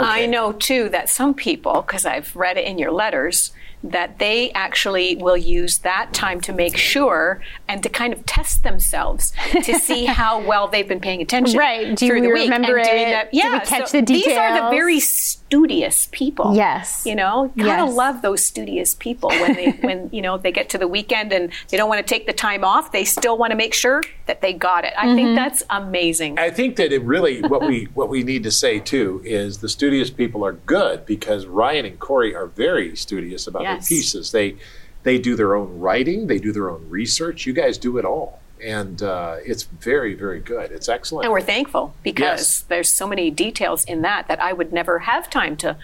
I 0.00 0.26
know 0.26 0.52
too 0.52 0.88
that 0.90 1.08
some 1.08 1.34
people, 1.34 1.82
because 1.82 2.06
I've 2.06 2.34
read 2.36 2.56
it 2.56 2.64
in 2.66 2.78
your 2.78 2.92
letters, 2.92 3.52
that 3.82 4.18
they 4.18 4.50
actually 4.52 5.16
will 5.16 5.36
use 5.36 5.78
that 5.78 6.12
time 6.12 6.40
to 6.42 6.52
make 6.52 6.76
sure 6.76 7.40
and 7.68 7.82
to 7.82 7.88
kind 7.88 8.12
of 8.12 8.26
test 8.26 8.62
themselves 8.62 9.32
to 9.62 9.78
see 9.78 10.04
how 10.04 10.40
well 10.40 10.68
they've 10.68 10.88
been 10.88 11.00
paying 11.00 11.20
attention. 11.20 11.58
Right. 11.58 11.96
Do 11.96 12.08
through 12.08 12.20
we 12.20 12.26
the 12.26 12.32
week 12.32 12.42
remember 12.44 12.76
and 12.76 12.88
doing 12.88 13.08
it? 13.08 13.10
That. 13.10 13.32
Do 13.32 13.36
we 13.36 13.42
Yeah. 13.42 13.58
catch 13.60 13.88
so 13.90 14.00
the 14.00 14.04
These 14.04 14.26
are 14.28 14.62
the 14.64 14.70
very 14.70 15.00
studious 15.48 16.08
people. 16.12 16.54
Yes. 16.54 17.02
You 17.06 17.14
know, 17.14 17.50
you 17.54 17.64
gotta 17.64 17.86
Yes. 17.86 17.94
love 17.96 18.22
those 18.22 18.44
studious 18.44 18.94
people 18.94 19.30
when 19.30 19.54
they 19.54 19.70
when 19.80 20.10
you 20.12 20.20
know 20.20 20.36
they 20.36 20.52
get 20.52 20.68
to 20.70 20.78
the 20.78 20.86
weekend 20.88 21.32
and 21.32 21.50
they 21.68 21.76
don't 21.78 21.88
want 21.88 22.06
to 22.06 22.14
take 22.14 22.26
the 22.26 22.32
time 22.34 22.64
off. 22.64 22.92
They 22.92 23.04
still 23.04 23.38
want 23.38 23.52
to 23.52 23.56
make 23.56 23.72
sure 23.72 24.02
that 24.26 24.40
they 24.42 24.52
got 24.52 24.84
it. 24.84 24.92
I 24.96 25.06
Mm-hmm. 25.06 25.16
think 25.16 25.36
that's 25.36 25.62
amazing. 25.70 26.38
I 26.38 26.50
think 26.50 26.76
that 26.76 26.92
it 26.92 27.02
really 27.02 27.40
what 27.42 27.66
we 27.66 27.84
what 27.94 28.08
we 28.10 28.22
need 28.22 28.42
to 28.42 28.50
say 28.50 28.78
too 28.78 29.22
is 29.24 29.58
the 29.58 29.68
studious 29.70 30.10
people 30.10 30.44
are 30.44 30.52
good 30.52 31.06
because 31.06 31.46
Ryan 31.46 31.86
and 31.86 31.98
Corey 31.98 32.34
are 32.34 32.46
very 32.46 32.94
studious 32.94 33.46
about 33.46 33.62
Yes. 33.62 33.88
their 33.88 33.96
pieces. 33.96 34.32
They 34.32 34.56
they 35.04 35.18
do 35.18 35.34
their 35.34 35.54
own 35.54 35.78
writing, 35.78 36.26
they 36.26 36.38
do 36.38 36.52
their 36.52 36.68
own 36.68 36.84
research. 36.90 37.46
You 37.46 37.54
guys 37.54 37.78
do 37.78 37.96
it 37.96 38.04
all, 38.04 38.40
and 38.64 39.02
uh, 39.02 39.36
it's 39.44 39.62
very 39.64 40.14
very 40.14 40.40
good. 40.40 40.70
It's 40.70 40.88
excellent. 40.88 41.24
And 41.24 41.32
we're 41.32 41.40
thankful 41.40 41.94
because 42.02 42.40
Yes. 42.40 42.60
there's 42.68 42.92
so 42.92 43.06
many 43.06 43.30
details 43.30 43.84
in 43.84 44.02
that 44.02 44.28
that 44.28 44.40
I 44.40 44.52
would 44.52 44.72
never 44.72 45.00
have 45.00 45.28
time 45.30 45.56
to 45.58 45.76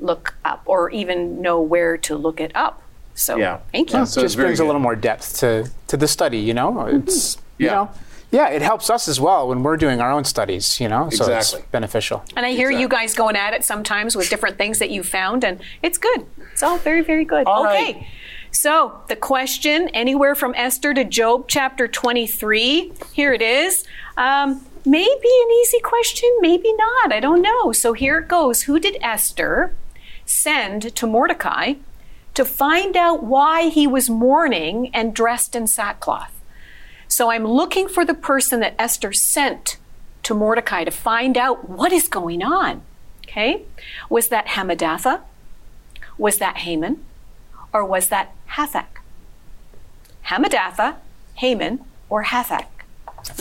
look 0.00 0.34
up 0.44 0.62
or 0.66 0.90
even 0.90 1.40
know 1.42 1.60
where 1.60 1.96
to 1.98 2.16
look 2.16 2.40
it 2.40 2.52
up. 2.54 2.82
So 3.14 3.36
Yeah. 3.36 3.58
thank 3.72 3.92
you. 3.92 3.98
Yeah, 3.98 4.04
so 4.04 4.20
it's 4.20 4.26
just 4.26 4.36
very 4.36 4.48
brings 4.48 4.60
a 4.60 4.64
little 4.64 4.80
more 4.80 4.94
depth 4.94 5.38
to, 5.40 5.68
to 5.88 5.96
the 5.96 6.06
study, 6.06 6.38
you 6.38 6.54
know? 6.54 6.86
It's, 6.86 7.36
you 7.58 7.66
Yeah. 7.66 7.72
know, 7.74 7.90
yeah, 8.30 8.48
it 8.50 8.62
helps 8.62 8.90
us 8.90 9.08
as 9.08 9.18
well 9.20 9.48
when 9.48 9.64
we're 9.64 9.76
doing 9.76 10.00
our 10.00 10.12
own 10.12 10.22
studies, 10.24 10.78
you 10.80 10.86
know? 10.88 11.10
So 11.10 11.24
Exactly. 11.24 11.60
it's 11.60 11.68
beneficial. 11.72 12.22
And 12.36 12.46
I 12.46 12.50
hear 12.52 12.70
you 12.70 12.86
guys 12.86 13.14
going 13.14 13.34
at 13.34 13.54
it 13.54 13.64
sometimes 13.64 14.14
with 14.14 14.30
different 14.30 14.56
things 14.56 14.78
that 14.78 14.90
you 14.90 15.02
found, 15.02 15.42
and 15.42 15.60
it's 15.82 15.98
good. 15.98 16.26
It's 16.52 16.62
all 16.62 16.78
very, 16.78 17.00
very 17.02 17.24
good. 17.24 17.44
All 17.46 17.66
okay. 17.66 17.92
right. 17.94 18.06
So 18.60 19.02
the 19.06 19.14
question, 19.14 19.88
anywhere 19.90 20.34
from 20.34 20.52
Esther 20.56 20.92
to 20.92 21.04
Job, 21.04 21.44
chapter 21.46 21.86
23. 21.86 22.90
Here 23.12 23.32
it 23.32 23.40
is. 23.40 23.84
Um, 24.16 24.66
maybe 24.84 25.06
an 25.06 25.50
easy 25.62 25.78
question, 25.78 26.28
maybe 26.40 26.72
not. 26.72 27.12
I 27.12 27.20
don't 27.20 27.40
know. 27.40 27.70
So 27.70 27.92
here 27.92 28.18
it 28.18 28.26
goes. 28.26 28.62
Who 28.62 28.80
did 28.80 28.96
Esther 29.00 29.76
send 30.26 30.92
to 30.96 31.06
Mordecai 31.06 31.74
to 32.34 32.44
find 32.44 32.96
out 32.96 33.22
why 33.22 33.68
he 33.68 33.86
was 33.86 34.10
mourning 34.10 34.92
and 34.92 35.14
dressed 35.14 35.54
in 35.54 35.68
sackcloth? 35.68 36.34
So 37.06 37.30
I'm 37.30 37.46
looking 37.46 37.86
for 37.86 38.04
the 38.04 38.12
person 38.12 38.58
that 38.58 38.74
Esther 38.76 39.12
sent 39.12 39.76
to 40.24 40.34
Mordecai 40.34 40.82
to 40.82 40.90
find 40.90 41.38
out 41.38 41.70
what 41.70 41.92
is 41.92 42.08
going 42.08 42.42
on. 42.42 42.82
Okay? 43.24 43.62
Was 44.10 44.30
that 44.30 44.48
Hammedatha? 44.48 45.20
Was 46.18 46.38
that 46.38 46.56
Haman? 46.56 47.04
Or 47.72 47.84
was 47.84 48.08
that 48.08 48.32
Hathach? 48.52 48.86
Hammedatha, 50.26 50.96
Haman, 51.34 51.80
or 52.08 52.24
Hathach? 52.24 52.66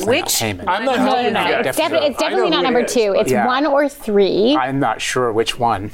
Which 0.06 0.40
Haman. 0.40 0.68
I'm 0.68 0.86
not 0.86 0.98
No, 0.98 1.06
no, 1.06 1.12
helping 1.12 1.34
no. 1.34 1.48
you 1.48 1.56
It's, 1.56 1.78
guys. 1.78 1.90
defi- 1.92 2.06
it's 2.06 2.18
definitely 2.20 2.50
not 2.50 2.63
number 2.63 2.80
is, 2.82 2.94
two. 2.94 3.16
It's 3.18 3.32
Yeah. 3.32 3.46
one 3.46 3.66
or 3.66 3.88
three. 3.88 4.56
I'm 4.60 4.80
not 4.80 5.02
sure 5.02 5.32
which 5.32 5.58
one. 5.60 5.92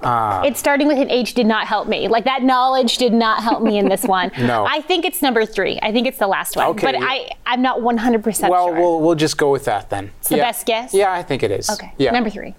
Uh, 0.00 0.42
it's 0.44 0.60
starting 0.60 0.86
with 0.86 0.98
an 0.98 1.10
H 1.10 1.34
did 1.34 1.46
not 1.46 1.66
help 1.66 1.88
me. 1.88 2.06
Like 2.06 2.24
that 2.24 2.42
knowledge 2.42 2.98
did 2.98 3.12
not 3.12 3.42
help 3.42 3.62
me 3.62 3.78
in 3.78 3.88
this 3.88 4.04
one. 4.18 4.30
No. 4.38 4.64
I 4.66 4.82
think 4.82 5.04
it's 5.04 5.20
number 5.22 5.44
three. 5.46 5.78
I 5.82 5.90
think 5.90 6.06
it's 6.06 6.18
the 6.18 6.26
last 6.28 6.54
one. 6.56 6.66
Okay, 6.68 6.86
But 6.86 6.94
yeah. 7.00 7.06
I, 7.06 7.30
I'm 7.46 7.62
not 7.62 7.80
100% 7.80 8.48
Well, 8.48 8.66
sure. 8.68 8.74
we'll 8.74 9.00
we'll 9.00 9.14
just 9.14 9.36
go 9.38 9.50
with 9.50 9.64
that 9.64 9.90
then. 9.90 10.10
It's 10.20 10.28
the 10.28 10.36
best 10.36 10.66
guess? 10.66 10.92
Yeah, 10.94 11.12
I 11.12 11.22
think 11.22 11.42
it 11.42 11.50
is. 11.50 11.68
okay. 11.70 11.92
Yeah. 11.98 12.12
Number 12.12 12.30
three. 12.30 12.54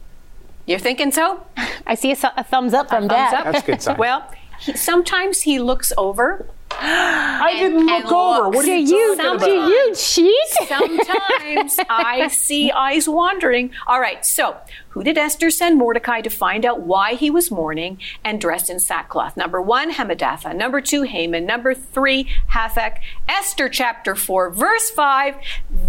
you're 0.66 0.80
thinking 0.80 1.12
so? 1.12 1.44
I 1.88 1.96
see 1.96 2.12
a, 2.12 2.18
a 2.36 2.44
thumbs 2.44 2.74
up 2.74 2.90
from 2.90 3.08
Thumbs 3.08 3.12
Dad. 3.12 3.34
up. 3.34 3.46
That's 3.54 3.64
a 3.64 3.66
good 3.72 3.82
sign. 3.82 3.98
Well, 3.98 4.30
he, 4.60 4.74
sometimes 4.76 5.42
he 5.42 5.60
looks 5.60 5.92
over. 5.98 6.48
I 6.80 7.52
And- 7.56 7.60
didn't 7.60 7.86
look 7.88 8.12
over. 8.12 8.50
What 8.50 8.64
are 8.64 8.68
Do 8.68 8.72
you 8.72 8.96
you, 8.98 9.16
talking 9.16 9.48
do 9.48 9.58
about? 9.58 9.68
you 9.70 9.96
cheat? 9.96 10.48
Sometimes 10.68 11.80
I 11.90 12.28
see 12.28 12.72
eyes 12.72 13.08
wandering. 13.10 13.72
All 13.88 14.00
right, 14.00 14.24
so 14.26 14.58
who 14.90 15.04
did 15.04 15.18
Esther 15.18 15.50
send 15.50 15.78
Mordecai 15.78 16.22
to 16.22 16.30
find 16.30 16.66
out 16.66 16.82
why 16.82 17.14
he 17.16 17.30
was 17.32 17.50
mourning 17.50 18.00
and 18.24 18.40
dressed 18.42 18.70
in 18.70 18.80
sackcloth? 18.80 19.36
Number 19.38 19.62
one, 19.62 19.92
Hammedatha. 19.94 20.56
Number 20.56 20.82
two, 20.82 21.04
Haman. 21.04 21.46
Number 21.46 21.74
three, 21.74 22.30
Hathach. 22.52 22.98
Esther 23.28 23.70
chapter 23.70 24.16
4, 24.16 24.52
verse 24.52 24.90
5. 24.92 25.36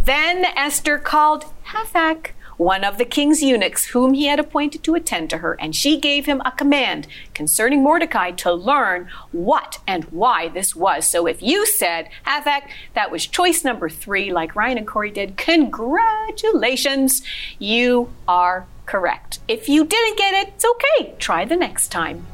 Then 0.04 0.44
Esther 0.56 0.98
called 0.98 1.44
Hathach 1.66 2.30
one 2.58 2.84
of 2.84 2.98
the 2.98 3.04
king's 3.04 3.42
eunuchs 3.42 3.86
whom 3.86 4.12
he 4.12 4.26
had 4.26 4.38
appointed 4.38 4.82
to 4.82 4.94
attend 4.94 5.30
to 5.30 5.38
her, 5.38 5.54
and 5.60 5.74
she 5.74 5.98
gave 5.98 6.26
him 6.26 6.42
a 6.44 6.50
command 6.50 7.06
concerning 7.32 7.82
Mordecai 7.82 8.32
to 8.32 8.52
learn 8.52 9.08
what 9.32 9.78
and 9.86 10.04
why 10.04 10.48
this 10.48 10.76
was. 10.76 11.06
So 11.06 11.26
if 11.26 11.42
you 11.42 11.64
said, 11.66 12.10
Hathach, 12.26 12.68
that 12.94 13.10
was 13.10 13.26
choice 13.26 13.64
number 13.64 13.88
three, 13.88 14.32
like 14.32 14.54
Ryan 14.56 14.78
and 14.78 14.86
Corey 14.86 15.10
did, 15.10 15.36
congratulations, 15.36 17.22
you 17.58 18.12
are 18.26 18.66
correct. 18.86 19.38
If 19.46 19.68
you 19.68 19.84
didn't 19.84 20.18
get 20.18 20.34
it, 20.34 20.54
it's 20.54 20.64
okay. 20.64 21.14
Try 21.18 21.44
the 21.44 21.56
next 21.56 21.88
time. 21.88 22.26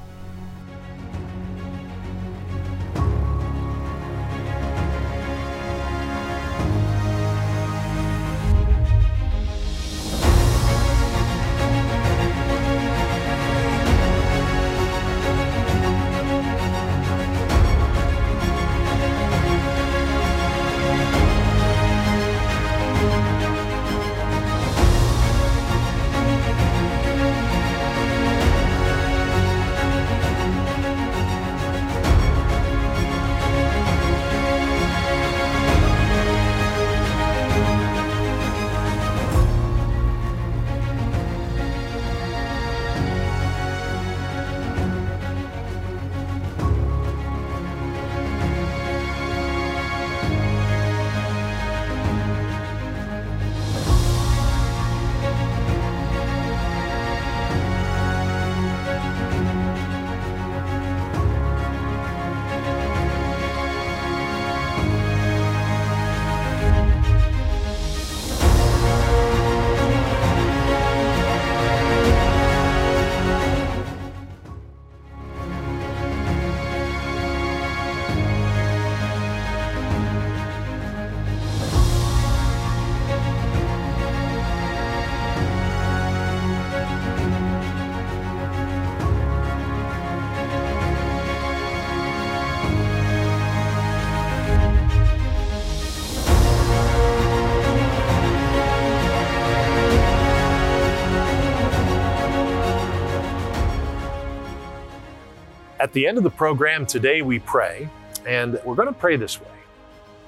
At 105.84 105.92
the 105.92 106.06
end 106.06 106.16
of 106.16 106.24
the 106.24 106.30
program 106.30 106.86
today, 106.86 107.20
we 107.20 107.38
pray, 107.40 107.90
and 108.26 108.58
we're 108.64 108.74
going 108.74 108.88
to 108.88 108.94
pray 108.94 109.16
this 109.16 109.38
way. 109.38 109.46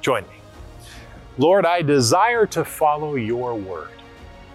Join 0.03 0.23
me. 0.25 0.37
Lord, 1.38 1.64
I 1.64 1.81
desire 1.81 2.45
to 2.49 2.62
follow 2.62 3.14
your 3.14 3.55
word. 3.55 3.88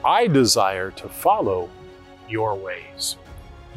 I 0.06 0.28
desire 0.28 0.92
to 0.92 1.10
follow 1.10 1.72
your 2.30 2.54
ways. 2.54 3.18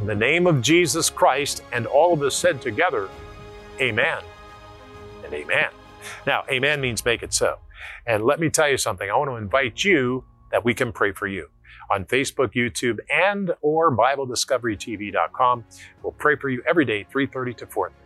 In 0.02 0.06
the 0.06 0.14
name 0.14 0.46
of 0.46 0.60
Jesus 0.60 1.08
Christ, 1.08 1.62
and 1.72 1.87
all 1.87 2.12
of 2.12 2.20
us 2.20 2.37
said 2.37 2.60
together, 2.60 3.08
Amen 3.80 4.18
and 5.24 5.32
Amen. 5.32 5.70
Now, 6.26 6.44
Amen 6.50 6.82
means 6.82 7.06
make 7.06 7.22
it 7.22 7.32
so. 7.32 7.56
And 8.06 8.22
let 8.22 8.38
me 8.38 8.50
tell 8.50 8.68
you 8.68 8.76
something. 8.76 9.10
I 9.10 9.16
want 9.16 9.30
to 9.30 9.37
invite 9.37 9.82
you 9.82 10.24
that 10.50 10.62
we 10.62 10.74
can 10.74 10.92
pray 10.92 11.12
for 11.12 11.26
you 11.26 11.48
on 11.90 12.04
Facebook, 12.04 12.54
YouTube, 12.54 12.98
and 13.12 13.52
or 13.60 13.94
BibleDiscoveryTV.com. 13.96 15.64
We'll 16.02 16.12
pray 16.12 16.36
for 16.36 16.48
you 16.48 16.62
every 16.66 16.84
day, 16.84 17.04
3:30 17.04 17.56
to 17.58 17.66
4:30. 17.66 18.03